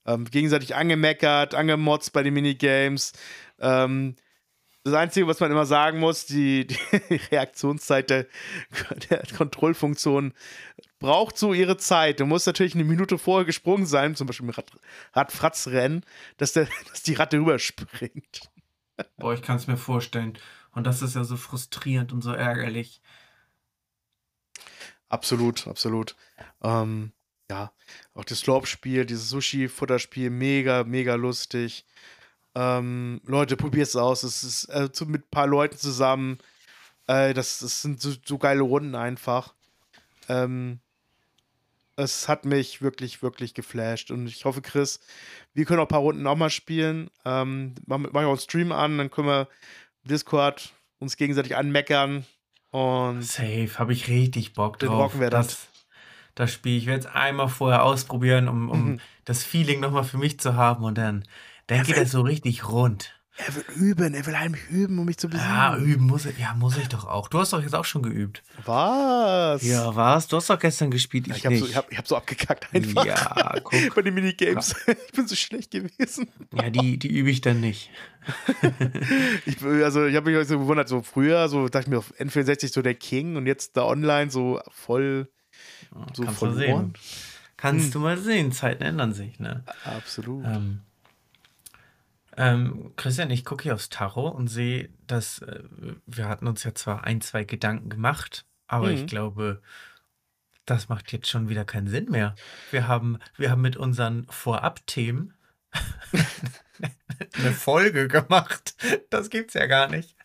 [0.06, 3.14] Ähm, gegenseitig angemeckert, angemotzt bei den Minigames.
[3.60, 4.18] Ähm,
[4.84, 6.68] das Einzige, was man immer sagen muss, die,
[7.10, 8.28] die Reaktionszeit der,
[9.10, 10.34] der Kontrollfunktion
[11.00, 12.20] braucht so ihre Zeit.
[12.20, 14.72] Du musst natürlich eine Minute vorher gesprungen sein, zum Beispiel im Rad,
[15.14, 16.06] Radfratz-Rennen,
[16.38, 18.50] dass, der, dass die Ratte rüberspringt.
[19.18, 20.38] Boah, ich kann es mir vorstellen.
[20.72, 23.02] Und das ist ja so frustrierend und so ärgerlich.
[25.08, 26.16] Absolut, absolut.
[26.64, 27.12] Ähm,
[27.50, 27.72] ja,
[28.16, 31.86] auch das Slorp-Spiel, dieses Sushi-Futterspiel, mega, mega lustig.
[32.56, 34.24] Ähm, Leute, probiert es aus.
[34.24, 36.38] Es ist äh, zu, mit ein paar Leuten zusammen.
[37.08, 39.54] Äh, das, das sind so, so geile Runden einfach.
[40.30, 40.80] Ähm,
[41.96, 44.12] es hat mich wirklich, wirklich geflasht.
[44.12, 45.00] Und ich hoffe, Chris,
[45.54, 47.10] wir können auch ein paar Runden auch mal spielen.
[47.26, 49.48] Ähm, machen mach ich auch einen Stream an, dann können wir
[50.04, 52.26] Discord uns gegenseitig anmeckern.
[52.72, 55.12] Und Safe, habe ich richtig Bock drauf.
[55.12, 55.48] rocken wir das.
[55.48, 55.68] Das,
[56.36, 56.78] das Spiel.
[56.78, 59.00] Ich werde es einmal vorher ausprobieren, um, um Mhm.
[59.26, 60.84] das Feeling nochmal für mich zu haben.
[60.84, 61.24] Und dann,
[61.70, 63.14] Ja, geht wenn- das so richtig rund.
[63.38, 65.50] er will üben, er will heimlich üben, um mich zu besiegen.
[65.50, 66.38] Ja, üben muss ich.
[66.38, 67.28] Ja, muss ich doch auch.
[67.30, 68.44] Du hast doch jetzt auch schon geübt.
[68.66, 69.64] Was?
[69.64, 70.28] Ja, was?
[70.28, 71.28] Du hast doch gestern gespielt.
[71.28, 71.72] Ich, Ich habe so, nicht.
[71.72, 73.06] ich hab, ich hab so abgekackt einfach.
[73.06, 73.96] Ja, guck.
[73.96, 74.76] Bei den Minigames.
[75.08, 76.28] Ich bin so schlecht gewesen.
[76.54, 77.90] Ja, die, die übe ich dann nicht.
[79.46, 82.72] Ich, also, ich habe mich so gewundert, so früher, so dachte ich mir auf N64
[82.72, 85.30] so der King und jetzt da online so voll,
[86.14, 86.58] so Kannst du verloren.
[86.58, 86.94] sehen.
[87.58, 87.92] Kannst Hm.
[87.92, 88.52] du mal sehen.
[88.52, 89.64] Zeiten ändern sich, ne?
[89.86, 90.46] Absolut.
[90.46, 90.80] Ähm,
[92.38, 95.64] ähm, Christian, ich gucke hier aufs Tarot und sehe, dass äh,
[96.06, 99.08] wir hatten uns ja zwar ein, zwei Gedanken gemacht, aber ich Mhm.
[99.08, 99.62] glaube,
[100.66, 102.36] das macht jetzt schon wieder keinen Sinn mehr.
[102.72, 105.34] Wir haben, wir haben mit unseren Vorab-Themen
[107.38, 108.76] eine Folge gemacht.
[109.10, 110.16] Das gibt's ja gar nicht.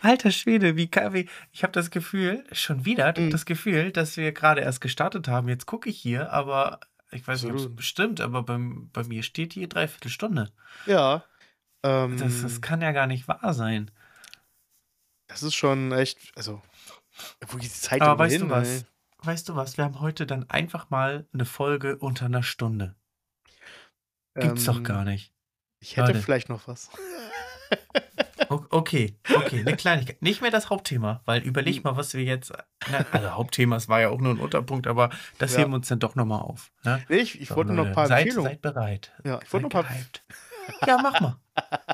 [0.00, 3.30] Alter Schwede, wie, wie ich habe das Gefühl, schon wieder Mhm.
[3.30, 5.48] das Gefühl, dass wir gerade erst gestartet haben.
[5.48, 6.80] Jetzt gucke ich hier, aber
[7.10, 10.52] ich weiß nicht, ob es bestimmt, aber beim, bei mir steht hier dreiviertel Stunde.
[10.86, 11.24] ja.
[11.82, 13.90] Ähm, Das, das kann ja gar nicht wahr sein.
[15.28, 16.60] das ist schon echt, also,
[17.46, 18.68] wo geht die Zeit Aber weißt hin, du was?
[18.68, 18.82] ey?
[19.22, 19.76] Weißt du was?
[19.76, 22.94] Wir haben heute dann einfach mal eine Folge unter einer Stunde.
[24.34, 25.32] Gibt's doch Ähm, gar nicht.
[25.80, 26.22] Ich hätte Leute.
[26.22, 26.90] vielleicht noch was.
[28.48, 30.20] Okay, okay, eine Kleinigkeit.
[30.22, 31.48] Nicht mehr das Hauptthema, weil Hm.
[31.48, 32.52] überleg mal, was wir jetzt.
[32.90, 35.58] Na, also Hauptthema, es war ja auch nur ein Unterpunkt, aber das Ja.
[35.60, 36.72] heben wir uns dann doch nochmal auf.
[36.82, 37.04] Ne?
[37.08, 38.50] Ich ich So, wollte noch ein paar seid, Empfehlungen.
[38.52, 39.12] Seid bereit.
[39.24, 39.92] Ja, ich Seid wollte noch ein paar.
[39.94, 40.24] gehypt.
[40.86, 41.36] Ja, mach mal.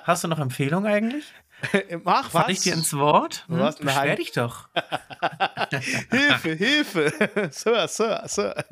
[0.05, 1.33] Hast du noch Empfehlungen eigentlich?
[2.05, 2.51] Ach, Fall was?
[2.51, 3.45] ich dir ins Wort?
[3.49, 3.59] Hm?
[3.59, 3.77] Was?
[3.77, 4.69] Beschwer dich doch.
[6.11, 7.49] Hilfe, Hilfe.
[7.51, 8.65] Sir, Sir, Sir.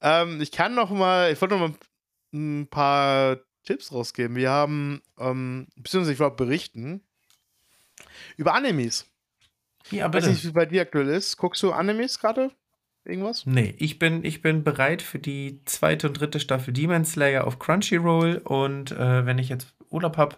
[0.00, 1.74] ähm, ich kann noch mal, ich wollte noch mal
[2.34, 4.36] ein paar Tipps rausgeben.
[4.36, 7.02] Wir haben, ähm, beziehungsweise ich wollte berichten
[8.36, 9.06] über Animes.
[9.90, 10.30] Ja, Ich weiß bitte.
[10.30, 11.36] nicht, wie bei dir aktuell ist.
[11.36, 12.50] Guckst du Animes gerade?
[13.04, 13.46] Irgendwas?
[13.46, 17.58] Nee, ich bin, ich bin bereit für die zweite und dritte Staffel Demon Slayer auf
[17.58, 20.36] Crunchyroll und äh, wenn ich jetzt Urlaub habe,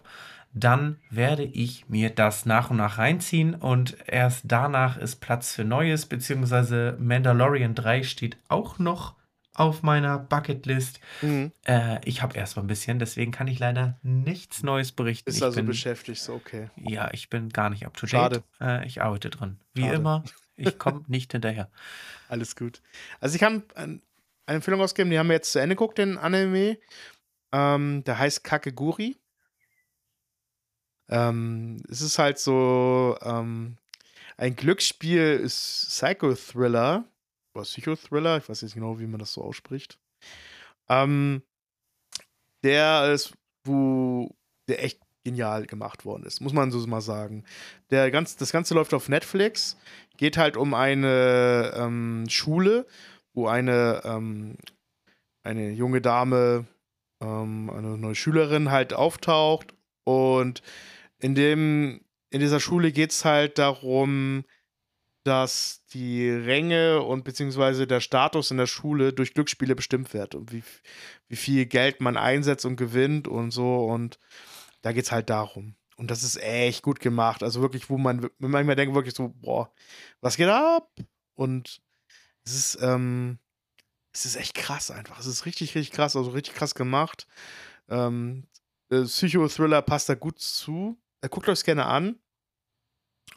[0.53, 5.65] dann werde ich mir das nach und nach reinziehen und erst danach ist Platz für
[5.65, 9.15] Neues, beziehungsweise Mandalorian 3 steht auch noch
[9.53, 10.99] auf meiner Bucketlist.
[11.21, 11.51] Mhm.
[11.65, 15.29] Äh, ich habe erst mal ein bisschen, deswegen kann ich leider nichts Neues berichten.
[15.29, 16.69] Ist ich also bin, beschäftigt, so okay.
[16.75, 18.43] ja, ich bin gar nicht up to Schade.
[18.59, 18.83] date.
[18.83, 19.59] Äh, ich arbeite dran.
[19.73, 19.95] Wie Schade.
[19.95, 20.23] immer,
[20.57, 21.69] ich komme nicht hinterher.
[22.29, 22.81] Alles gut.
[23.19, 23.43] Also ich
[23.75, 24.01] ein-
[24.47, 26.77] eine Empfehlung ausgeben, die haben wir jetzt zu Ende geguckt, den Anime.
[27.53, 29.17] Ähm, der heißt Kakeguri.
[31.09, 33.77] Ähm, es ist halt so ähm,
[34.37, 37.05] ein Glücksspiel, ist Psychothriller.
[37.53, 39.99] Oder Psychothriller, ich weiß jetzt nicht genau, wie man das so ausspricht.
[40.89, 41.43] Ähm,
[42.63, 43.33] der ist,
[43.63, 44.35] wo
[44.67, 47.43] der echt genial gemacht worden ist, muss man so mal sagen.
[47.89, 49.75] Der ganz, das Ganze läuft auf Netflix,
[50.17, 52.85] geht halt um eine ähm, Schule,
[53.33, 54.55] wo eine, ähm,
[55.43, 56.65] eine junge Dame,
[57.21, 59.73] ähm, eine neue Schülerin halt auftaucht
[60.05, 60.61] und
[61.19, 64.45] in dem, in dieser Schule geht es halt darum,
[65.23, 70.51] dass die Ränge und beziehungsweise der Status in der Schule durch Glücksspiele bestimmt wird und
[70.51, 70.61] wie,
[71.27, 74.19] wie viel Geld man einsetzt und gewinnt und so und
[74.85, 75.75] da geht es halt darum.
[75.97, 77.41] Und das ist echt gut gemacht.
[77.41, 79.73] Also wirklich, wo man manchmal denkt, wirklich so, boah,
[80.21, 80.91] was geht ab?
[81.33, 81.81] Und
[82.43, 83.39] es ist, ähm,
[84.13, 85.19] es ist echt krass einfach.
[85.19, 87.25] Es ist richtig, richtig krass, also richtig krass gemacht.
[87.89, 88.45] Ähm,
[88.91, 90.99] äh, Psychothriller passt da gut zu.
[91.21, 92.19] Äh, guckt euch gerne an.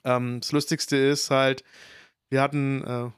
[0.04, 1.64] Ähm, das Lustigste ist halt,
[2.28, 3.10] wir hatten, äh,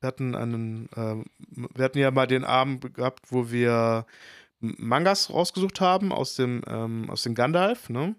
[0.00, 4.04] wir hatten einen, ähm, wir hatten ja mal den Abend gehabt, wo wir
[4.60, 8.16] Mangas rausgesucht haben aus dem, ähm, aus dem Gandalf, ne?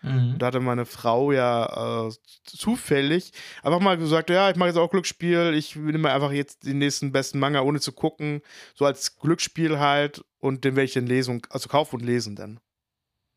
[0.00, 0.36] Mhm.
[0.38, 2.12] Da hatte meine Frau ja äh,
[2.44, 3.32] zufällig
[3.62, 7.12] einfach mal gesagt, ja, ich mache jetzt auch Glücksspiel, ich nehme einfach jetzt den nächsten
[7.12, 8.40] besten Manga, ohne zu gucken,
[8.74, 12.34] so als Glücksspiel halt und den werde ich dann lesen, und- also kaufen und lesen
[12.34, 12.60] dann.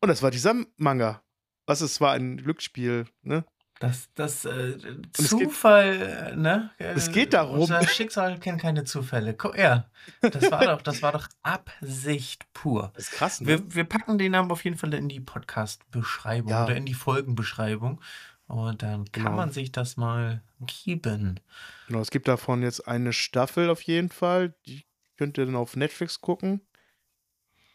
[0.00, 1.22] Und das war dieser Manga.
[1.66, 3.44] Was es war ein Glücksspiel, ne?
[3.80, 6.70] Das, das äh, es geht- Zufall, äh, ne?
[6.78, 9.34] Es geht darum- Unser Schicksal kennt keine Zufälle.
[9.34, 9.88] Guck, ja,
[10.20, 12.90] das war doch, das war doch Absicht pur.
[12.94, 13.46] Das ist krass, ne?
[13.46, 16.64] Wir, wir packen den Namen auf jeden Fall in die Podcast-Beschreibung Ja.
[16.64, 18.00] oder in die Folgenbeschreibung.
[18.48, 19.36] Und dann kann Genau.
[19.36, 21.38] man sich das mal geben.
[21.86, 24.54] Genau, es gibt davon jetzt eine Staffel auf jeden Fall.
[24.66, 24.84] Die
[25.18, 26.62] könnt ihr dann auf Netflix gucken.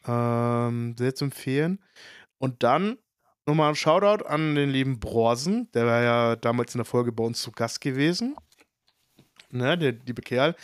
[0.05, 1.79] Ähm, sehr zu empfehlen.
[2.39, 2.97] Und dann
[3.45, 5.69] nochmal ein Shoutout an den lieben Brorsen.
[5.73, 8.35] Der war ja damals in der Folge bei uns zu Gast gewesen.
[9.49, 10.55] Ne, der liebe Kerl.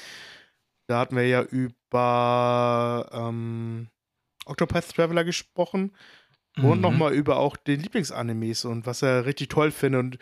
[0.88, 3.88] Da hatten wir ja über ähm,
[4.46, 5.92] Octopath Traveler gesprochen.
[6.58, 6.82] Und Mhm.
[6.82, 10.00] nochmal über auch den Lieblingsanimes und was er richtig toll findet.
[10.02, 10.18] Und,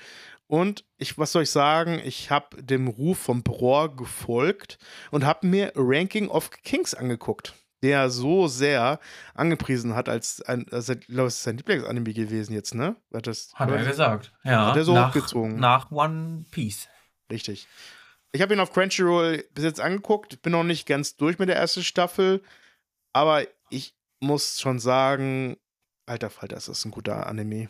[0.48, 4.78] und ich, was soll ich sagen, ich habe dem Ruf von Bror gefolgt
[5.10, 9.00] und habe mir Ranking of Kings angeguckt, der er so sehr
[9.34, 12.96] angepriesen hat, als ein, also, ich glaube, es ist sein Lieblingsanime gewesen jetzt, ne?
[13.14, 14.34] Hat, das, Hat er gesagt.
[14.44, 15.60] Ja, Hat er so nach, hochgezogen.
[15.60, 16.88] nach One Piece.
[17.32, 17.68] Richtig.
[18.32, 21.56] Ich habe ihn auf Crunchyroll bis jetzt angeguckt, bin noch nicht ganz durch mit der
[21.56, 22.44] ersten Staffel,
[23.14, 25.58] aber ich muss schon sagen,
[26.06, 27.70] alter Falter, ist das ein guter Anime.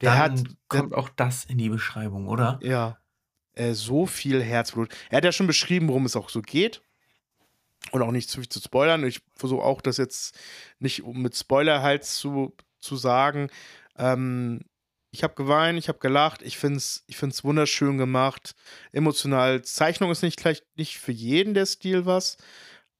[0.00, 2.58] Der Dann hat, der, kommt auch das in die Beschreibung, oder?
[2.62, 2.98] ja,
[3.54, 4.92] äh, so viel Herzblut.
[5.10, 6.82] Er hat ja schon beschrieben, worum es auch so geht.
[7.92, 9.04] Und auch nicht zu viel zu spoilern.
[9.04, 10.38] Ich versuche auch das jetzt
[10.78, 13.50] nicht mit Spoiler halt zu, zu sagen.
[13.96, 14.60] Ähm,
[15.10, 16.42] ich habe geweint, ich habe gelacht.
[16.42, 18.54] Ich finde es ich find's wunderschön gemacht.
[18.92, 19.62] Emotional.
[19.62, 22.36] Zeichnung ist nicht gleich nicht für jeden der Stil was.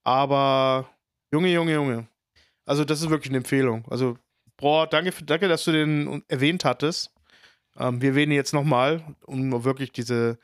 [0.04, 0.88] Aber
[1.32, 2.08] Junge, Junge, Junge.
[2.66, 3.84] Also, das ist wirklich eine Empfehlung.
[3.90, 4.16] Also,
[4.56, 7.12] boah, danke, für, danke dass du den erwähnt hattest.
[7.76, 10.38] Ähm, wir erwähnen jetzt nochmal, um wirklich diese,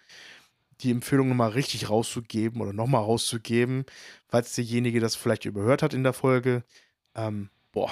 [0.82, 3.84] die Empfehlung nochmal richtig rauszugeben oder nochmal rauszugeben,
[4.28, 6.64] falls derjenige das vielleicht überhört hat in der Folge.
[7.14, 7.90] Ähm, boah,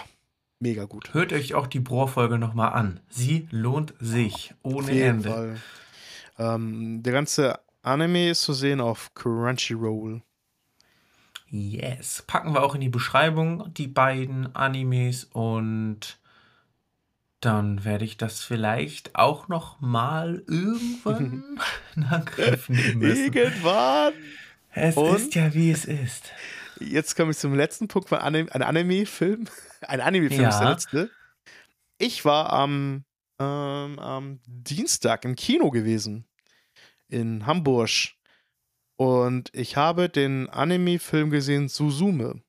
[0.60, 1.12] mega gut.
[1.14, 3.00] Hört euch auch die Bohr-Folge nochmal an.
[3.08, 5.28] Sie lohnt sich ohne Auf jeden Ende.
[5.28, 5.60] Fall.
[6.38, 10.22] Ähm, der ganze Anime ist zu sehen auf Crunchyroll.
[11.50, 12.22] Yes.
[12.26, 16.18] Packen wir auch in die Beschreibung die beiden Animes und
[17.40, 21.58] dann werde ich das vielleicht auch noch mal irgendwann
[21.96, 23.32] in Angriff nehmen müssen.
[23.32, 24.12] Irgendwann.
[24.70, 25.16] Es Und?
[25.16, 26.32] ist ja wie es ist.
[26.80, 29.46] Jetzt komme ich zum letzten Punkt von Anime, ein Anime-Film.
[29.80, 30.72] Ein Anime-Film ist der Ja.
[30.72, 31.10] letzte.
[31.98, 33.04] Ich war am,
[33.38, 36.26] ähm, am Dienstag im Kino gewesen.
[37.08, 37.90] In Hamburg.
[38.96, 42.42] Und ich habe den Anime-Film gesehen, Suzume.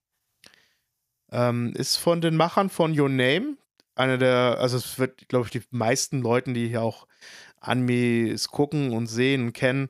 [1.31, 3.57] Ähm, ist von den Machern von Your Name.
[3.99, 7.05] Einer der, also es wird, glaube ich, die meisten Leuten, die hier auch
[7.59, 9.89] Animes gucken und sehen und kennen,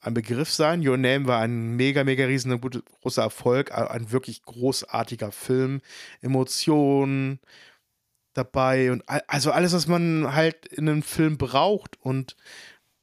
[0.00, 0.86] ein Begriff sein.
[0.86, 5.80] Your Name war ein mega, mega riesen gute, großer Erfolg, ein wirklich großartiger Film.
[6.20, 7.40] Emotionen
[8.34, 12.00] dabei und also alles, was man halt in einem Film braucht.
[12.00, 12.36] Und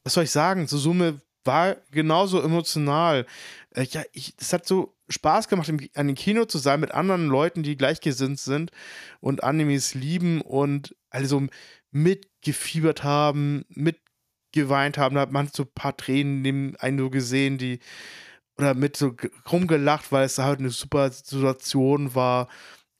[0.06, 0.68] was soll ich sagen?
[0.68, 3.26] Susume war genauso emotional.
[3.72, 7.28] Äh, ja, ich, es hat so Spaß gemacht, an dem Kino zu sein mit anderen
[7.28, 8.72] Leuten, die gleichgesinnt sind
[9.20, 11.48] und Animes lieben und also
[11.92, 15.16] mitgefiebert haben, mitgeweint haben.
[15.16, 17.80] Da hat man so ein paar Tränen neben einen so gesehen, die
[18.58, 19.16] oder mit so
[19.52, 22.48] rumgelacht, weil es halt eine super Situation war.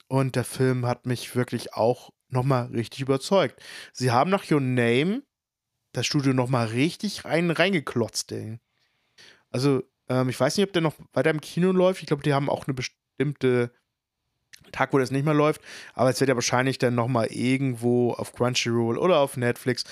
[0.08, 3.60] Und der Film hat mich wirklich auch nochmal richtig überzeugt.
[3.92, 5.22] Sie haben nach Your Name
[5.92, 8.58] das Studio nochmal richtig rein, reingeklotzt, ey.
[9.50, 12.00] Also, ähm, ich weiß nicht, ob der noch weiter im Kino läuft.
[12.00, 13.70] Ich glaube, die haben auch eine bestimmte
[14.72, 15.60] Tag, wo das nicht mehr läuft.
[15.94, 19.84] Aber es wird ja wahrscheinlich dann nochmal irgendwo auf Crunchyroll oder auf Netflix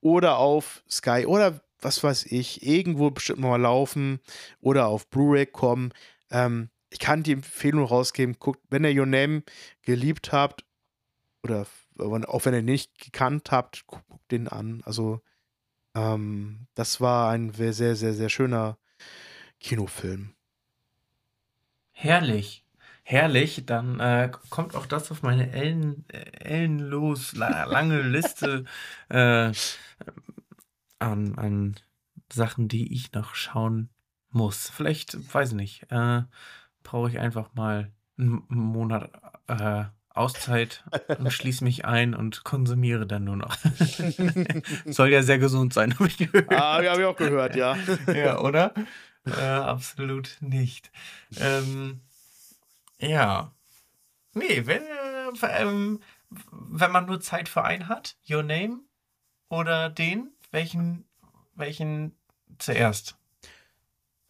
[0.00, 4.20] oder auf Sky oder was weiß ich, irgendwo bestimmt mal laufen
[4.60, 5.92] oder auf Blu-ray kommen.
[6.30, 9.42] Ähm, ich kann die Empfehlung rausgeben, guckt, wenn ihr Your Name
[9.82, 10.64] geliebt habt
[11.42, 11.66] oder
[11.98, 14.82] auch wenn ihr nicht gekannt habt, guckt den an.
[14.84, 15.20] Also
[15.94, 18.78] ähm, das war ein sehr, sehr, sehr schöner
[19.60, 20.34] Kinofilm.
[21.92, 22.64] Herrlich.
[23.02, 28.66] Herrlich, dann äh, kommt auch das auf meine ellen, ellenlos lange Liste
[29.08, 29.50] äh,
[30.98, 31.74] an, an
[32.30, 33.88] Sachen, die ich noch schauen
[34.30, 34.70] muss.
[34.70, 36.22] Vielleicht, weiß nicht, äh,
[36.82, 39.10] brauche ich einfach mal einen Monat
[39.46, 40.84] äh, Auszeit
[41.18, 43.56] und schließe mich ein und konsumiere dann nur noch.
[44.84, 46.52] Soll ja sehr gesund sein, habe ich gehört.
[46.52, 47.76] Ah, habe ich auch gehört, ja.
[48.12, 48.74] ja, oder?
[49.32, 50.90] Äh, absolut nicht.
[51.38, 52.00] Ähm,
[52.98, 53.52] ja.
[54.34, 56.00] Nee, wenn, äh, ähm,
[56.50, 58.80] wenn man nur Zeit für einen hat, Your Name
[59.48, 61.04] oder den, welchen,
[61.54, 62.16] welchen
[62.58, 63.16] zuerst?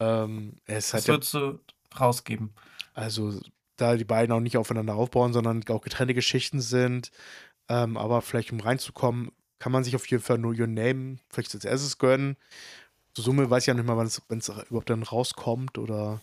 [0.01, 1.61] Ähm, es hat Was würdest du
[1.99, 2.55] rausgeben?
[2.95, 3.41] Also,
[3.77, 7.11] da die beiden auch nicht aufeinander aufbauen, sondern auch getrennte Geschichten sind.
[7.69, 11.55] Ähm, aber vielleicht, um reinzukommen, kann man sich auf jeden Fall nur Your Name vielleicht
[11.55, 12.37] als erstes gönnen.
[13.15, 16.21] Zur Summe weiß ich ja nicht mal, wenn es überhaupt dann rauskommt oder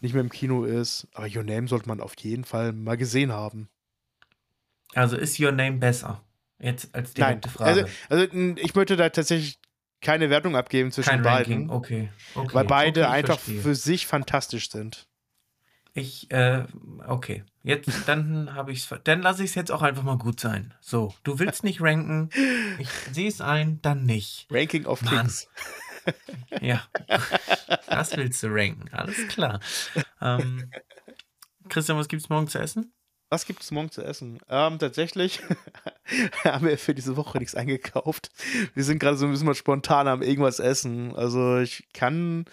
[0.00, 1.06] nicht mehr im Kino ist.
[1.12, 3.68] Aber Your Name sollte man auf jeden Fall mal gesehen haben.
[4.94, 6.22] Also ist Your Name besser?
[6.58, 7.54] Jetzt als direkte Nein.
[7.54, 7.88] Frage.
[8.08, 9.58] Also, also ich möchte da tatsächlich
[10.00, 11.52] keine Wertung abgeben zwischen Kein beiden.
[11.52, 11.70] Ranking.
[11.70, 12.08] Okay.
[12.34, 12.54] okay.
[12.54, 13.62] Weil beide okay, einfach verstehe.
[13.62, 15.06] für sich fantastisch sind.
[15.92, 16.64] Ich, äh,
[17.06, 17.44] okay.
[17.62, 19.00] Jetzt, dann habe ich es.
[19.04, 20.72] Dann lasse ich es jetzt auch einfach mal gut sein.
[20.80, 22.30] So, du willst nicht ranken.
[22.78, 24.46] Ich sehe es ein, dann nicht.
[24.50, 25.18] Ranking of Mann.
[25.18, 25.48] Kings.
[26.60, 26.82] Ja.
[27.88, 28.88] Das willst du ranken.
[28.92, 29.60] Alles klar.
[30.20, 30.70] Ähm,
[31.68, 32.92] Christian, was gibt es morgen zu essen?
[33.30, 34.40] Was gibt es morgen zu essen?
[34.48, 35.40] Ähm, tatsächlich
[36.44, 38.30] haben wir für diese Woche nichts eingekauft.
[38.74, 41.14] Wir sind gerade so ein bisschen spontan am irgendwas essen.
[41.14, 42.46] Also ich kann,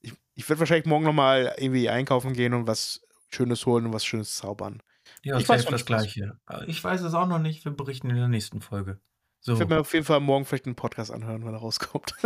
[0.00, 4.04] ich, ich werde wahrscheinlich morgen nochmal irgendwie einkaufen gehen und was Schönes holen und was
[4.04, 4.80] Schönes zaubern.
[5.22, 6.38] Ja, ich weiß das Gleiche.
[6.66, 7.64] Ich weiß es auch noch nicht.
[7.64, 9.00] Wir berichten in der nächsten Folge.
[9.40, 9.54] So.
[9.54, 12.14] Ich werde mir auf jeden Fall morgen vielleicht einen Podcast anhören, wenn er rauskommt.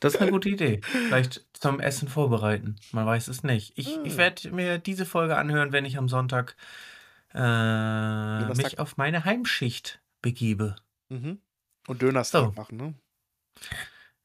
[0.00, 0.80] Das ist eine gute Idee.
[0.82, 2.74] Vielleicht zum Essen vorbereiten.
[2.90, 3.78] Man weiß es nicht.
[3.78, 4.16] Ich, ich hm.
[4.16, 6.56] werde mir diese Folge anhören, wenn ich am Sonntag
[7.32, 10.74] äh, mich auf meine Heimschicht begebe.
[11.08, 11.38] Mhm.
[11.86, 12.52] Und Dönerstag so.
[12.60, 12.94] machen, ne?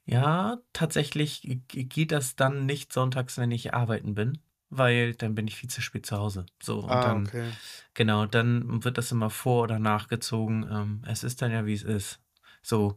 [0.06, 5.55] Ja, tatsächlich geht das dann nicht sonntags, wenn ich arbeiten bin, weil dann bin ich
[5.55, 6.45] viel zu spät zu Hause.
[6.61, 7.49] So, und ah, dann, okay.
[7.93, 10.68] genau, dann wird das immer vor- oder nachgezogen.
[10.70, 12.20] Ähm, es ist dann ja, wie es ist.
[12.61, 12.95] So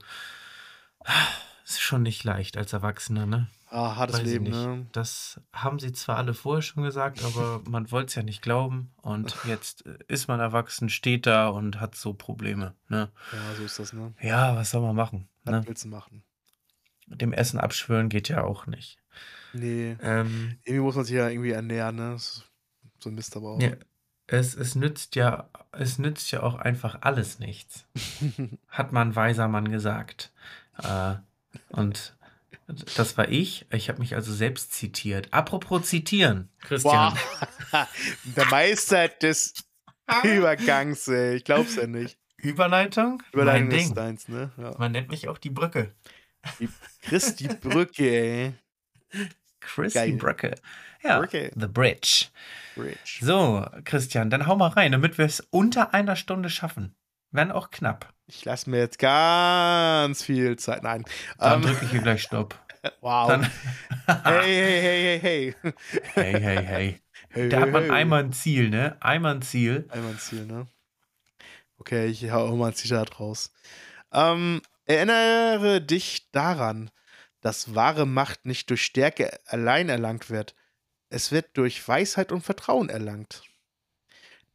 [1.65, 3.49] ist schon nicht leicht als Erwachsener, ne?
[3.69, 4.87] Ah, hartes Weiß Leben, ne?
[4.91, 8.93] Das haben sie zwar alle vorher schon gesagt, aber man wollte es ja nicht glauben.
[9.01, 13.11] Und jetzt äh, ist man erwachsen, steht da und hat so Probleme, ne?
[13.33, 14.13] Ja, so ist das, ne?
[14.21, 15.29] Ja, was soll man machen?
[15.45, 15.63] Was ne?
[15.67, 16.25] willst du machen?
[17.07, 19.00] Dem Essen abschwören geht ja auch nicht.
[19.53, 19.97] Nee.
[20.03, 22.17] Ähm, irgendwie muss man sich ja irgendwie ernähren, ne?
[22.19, 23.61] So ein Mist aber auch.
[23.61, 23.73] Ja,
[24.27, 27.87] es, es nützt ja, es nützt ja auch einfach alles nichts.
[28.69, 30.33] Hat man weiser Mann gesagt.
[30.83, 31.15] Äh,
[31.71, 32.15] und
[32.97, 33.67] das war ich.
[33.73, 35.33] Ich habe mich also selbst zitiert.
[35.33, 37.15] Apropos zitieren, Christian.
[37.73, 37.89] Wow.
[38.37, 39.55] Der Meister des
[40.23, 41.37] Übergangs, ey.
[41.37, 42.19] Ich glaub's ja nicht.
[42.37, 43.23] Überleitung?
[43.33, 43.95] Überleitung mein Ding.
[43.95, 44.51] Deins, ne?
[44.57, 44.75] Ja.
[44.79, 45.93] Man nennt mich auch die Brücke.
[46.59, 46.69] Die
[47.03, 48.55] Chris die Brücke, ey.
[49.61, 50.13] Chris Geil.
[50.15, 50.55] Brücke.
[51.03, 51.51] Ja, Brücke.
[51.55, 52.27] The Bridge.
[52.75, 53.19] Bridge.
[53.21, 56.95] So, Christian, dann hau mal rein, damit wir es unter einer Stunde schaffen.
[57.31, 58.13] Wenn auch knapp.
[58.27, 60.83] Ich lasse mir jetzt ganz viel Zeit.
[60.83, 61.05] Nein.
[61.39, 62.59] Dann ähm, drücke ich hier gleich Stopp.
[63.03, 63.29] Wow.
[63.29, 63.43] Dann,
[64.25, 65.73] hey, hey, hey, hey, hey.
[66.15, 67.01] Hey, hey, hey.
[67.29, 67.91] hey da hey, hat man hey.
[67.91, 68.97] einmal ein Ziel, ne?
[69.01, 69.87] Einmal ein Ziel.
[69.91, 70.67] Einmal ein Ziel, ne?
[71.77, 73.53] Okay, ich hau mal ein Zitat raus.
[74.15, 76.91] Ähm, erinnere dich daran,
[77.41, 80.55] dass wahre Macht nicht durch Stärke allein erlangt wird.
[81.09, 83.43] Es wird durch Weisheit und Vertrauen erlangt.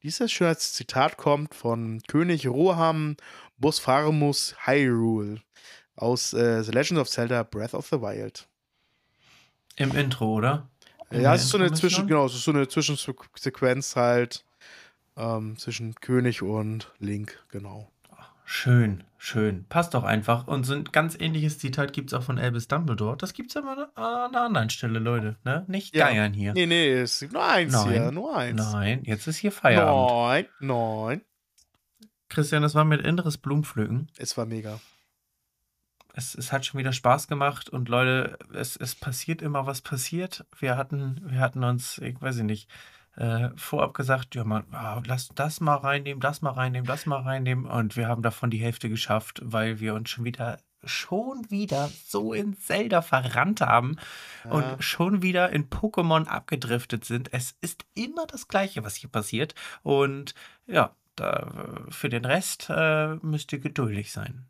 [0.03, 0.31] Dieses
[0.73, 3.17] Zitat kommt von König Roham
[3.57, 5.41] Bospharamus Hyrule
[5.95, 8.47] aus äh, The Legend of Zelda Breath of the Wild.
[9.77, 10.69] Im Intro, oder?
[11.09, 11.71] in Ja, es ist so eine?
[11.73, 14.45] Zwischen, genau, es ist so eine Zwischensequenz halt
[15.17, 17.91] ähm, zwischen König und Link, genau.
[18.47, 19.65] Schön, schön.
[19.69, 20.47] Passt doch einfach.
[20.47, 23.17] Und so ein ganz ähnliches Zitat gibt es auch von Albus Dumbledore.
[23.17, 25.35] Das gibt es aber an einer anderen Stelle, Leute.
[25.43, 25.65] Ne?
[25.67, 26.07] Nicht Ja.
[26.07, 26.53] geiern hier.
[26.53, 27.89] Nee, nee, es gibt nur eins Nein.
[27.91, 28.71] hier, nur eins.
[28.71, 30.47] Nein, jetzt ist hier Feierabend.
[30.61, 31.21] Nein, nein.
[32.29, 34.09] Christian, das war mit inneres Blumenpflücken.
[34.17, 34.79] Es war mega.
[36.13, 40.45] Es, es hat schon wieder Spaß gemacht und Leute, es, es passiert immer, was passiert.
[40.59, 42.69] Wir hatten, wir hatten uns, ich weiß nicht,
[43.17, 47.21] äh, vorab gesagt, ja, man, ah, lass das mal reinnehmen, das mal reinnehmen, das mal
[47.21, 47.65] reinnehmen.
[47.65, 52.33] Und wir haben davon die Hälfte geschafft, weil wir uns schon wieder, schon wieder so
[52.33, 53.95] in Zelda verrannt haben
[54.43, 54.51] Ja.
[54.51, 57.31] und schon wieder in Pokémon abgedriftet sind.
[57.33, 59.55] Es ist immer das Gleiche, was hier passiert.
[59.81, 60.35] Und
[60.67, 61.49] ja, da,
[61.89, 64.45] für den Rest äh, müsst ihr geduldig sein.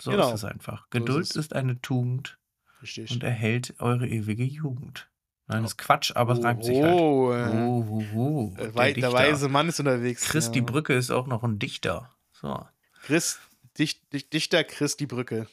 [0.00, 0.28] So Genau.
[0.28, 0.84] ist es einfach.
[0.84, 1.36] ist Geduld es.
[1.36, 2.38] ist eine Tugend
[2.82, 3.10] Richtig.
[3.10, 5.08] und erhält eure ewige Jugend.
[5.48, 6.92] Nein, das ist Quatsch, aber es reimt sich halt.
[6.94, 8.54] Oh, äh, Oh, oh, oh.
[8.56, 9.12] der, Der wei- der Dichter.
[9.12, 10.24] weise Mann ist unterwegs.
[10.24, 10.64] Christi ja.
[10.64, 12.10] Brücke ist auch noch ein Dichter.
[12.32, 12.66] So.
[13.02, 13.38] Chris,
[13.78, 15.46] Dicht, Dicht, Dichter Christi Brücke.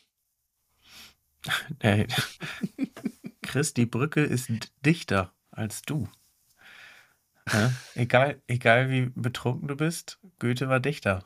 [1.82, 2.08] Der,
[3.41, 4.50] Christi Brücke ist
[4.86, 6.08] dichter als du.
[7.52, 7.72] Ja?
[7.96, 11.26] Egal, egal wie betrunken du bist, Goethe war Dichter.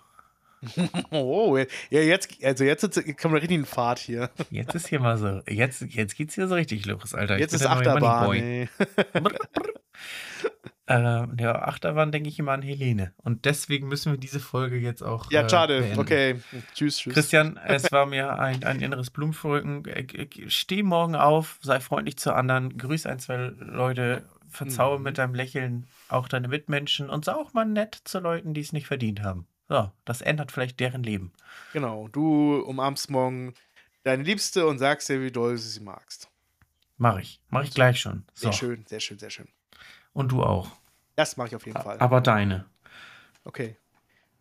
[1.12, 1.66] Oh, ja,
[2.02, 4.30] jetzt, also jetzt kommt richtig in Fahrt hier.
[4.50, 7.38] Jetzt ist hier mal so, jetzt, jetzt geht's hier so richtig los, Alter.
[7.38, 8.68] Jetzt ist Achterbahn, brr.
[10.88, 13.14] äh, ja, Achterbahn denke ich immer an Helene.
[13.24, 15.30] Und deswegen müssen wir diese Folge jetzt auch.
[15.32, 15.80] Ja, äh, schade.
[15.82, 16.00] beenden.
[16.00, 16.36] Okay.
[16.74, 17.14] Tschüss, tschüss.
[17.14, 19.86] Christian, es war mir ein, ein inneres Blumenpflücken.
[19.86, 25.04] Äh, Steh morgen auf, sei freundlich zu anderen, grüß ein, zwei Leute, verzaue Mhm.
[25.04, 28.72] mit deinem Lächeln auch deine Mitmenschen und sei auch mal nett zu Leuten, die es
[28.72, 29.46] nicht verdient haben.
[29.70, 31.34] So, das ändert vielleicht deren Leben.
[31.74, 32.08] Genau.
[32.08, 33.54] Du umarmst morgen
[34.04, 36.30] deine Liebste und sagst ihr, wie doll du sie magst.
[36.98, 37.42] Mach ich.
[37.50, 38.26] Mach ich gleich schon.
[38.34, 38.48] So.
[38.48, 39.48] Sehr schön, sehr schön, sehr schön.
[40.14, 40.72] Und du auch.
[41.16, 42.00] Das mache ich auf jeden Fall.
[42.00, 42.66] Aber deine.
[43.44, 43.76] Okay.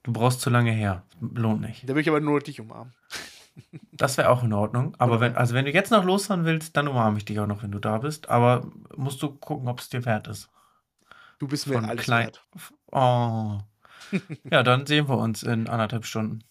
[0.02, 1.02] Du brauchst zu lange her.
[1.20, 1.88] Lohnt nicht.
[1.88, 2.94] Da will ich aber nur dich umarmen.
[3.90, 4.94] Das wäre auch in Ordnung.
[4.98, 7.62] Aber wenn, also wenn du jetzt noch losfahren willst, dann umarme ich dich auch noch,
[7.62, 8.28] wenn du da bist.
[8.28, 10.50] Aber musst du gucken, ob es dir wert ist.
[11.38, 12.26] Du bist mir Von alles klein.
[12.26, 12.44] wert.
[12.92, 13.58] Oh.
[14.50, 16.44] ja, dann sehen wir uns in anderthalb Stunden.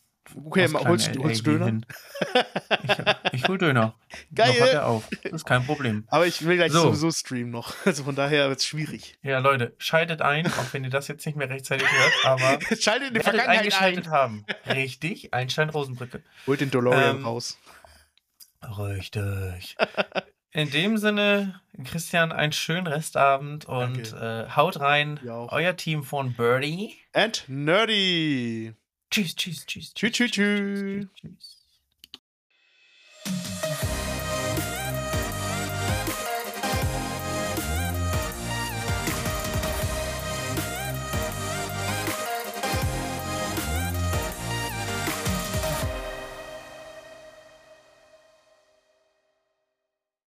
[0.44, 1.66] Okay, mal, holst, holst du LA Döner?
[1.68, 1.86] hin.
[3.32, 3.94] Ich, ich hol Döner.
[4.34, 4.54] Geil.
[4.60, 5.08] Noch hat er auf.
[5.22, 6.04] Das ist kein Problem.
[6.08, 6.82] Aber ich will gleich So.
[6.82, 7.76] sowieso streamen noch.
[7.86, 9.20] Also von daher wird es schwierig.
[9.22, 13.10] Ja, Leute, schaltet ein, auch wenn ihr das jetzt nicht mehr rechtzeitig hört, aber Schaltet
[13.10, 13.60] in die Vergangenheit ein.
[13.66, 14.46] eingeschaltet haben.
[14.66, 16.24] Richtig, Einstein Rosenbrücke.
[16.48, 17.60] Holt den DeLorean Ähm, raus.
[18.64, 19.76] Richtig.
[20.52, 25.20] In dem Sinne, Christian, einen schönen Restabend und äh, haut rein.
[25.28, 26.96] Euer Team von Birdie.
[27.14, 28.74] And Nerdy.
[29.12, 29.94] Tschüss, tschüss, tschüss.
[29.94, 31.08] Tschüss, tschüss, tschüss.
[31.16, 31.55] tschüss.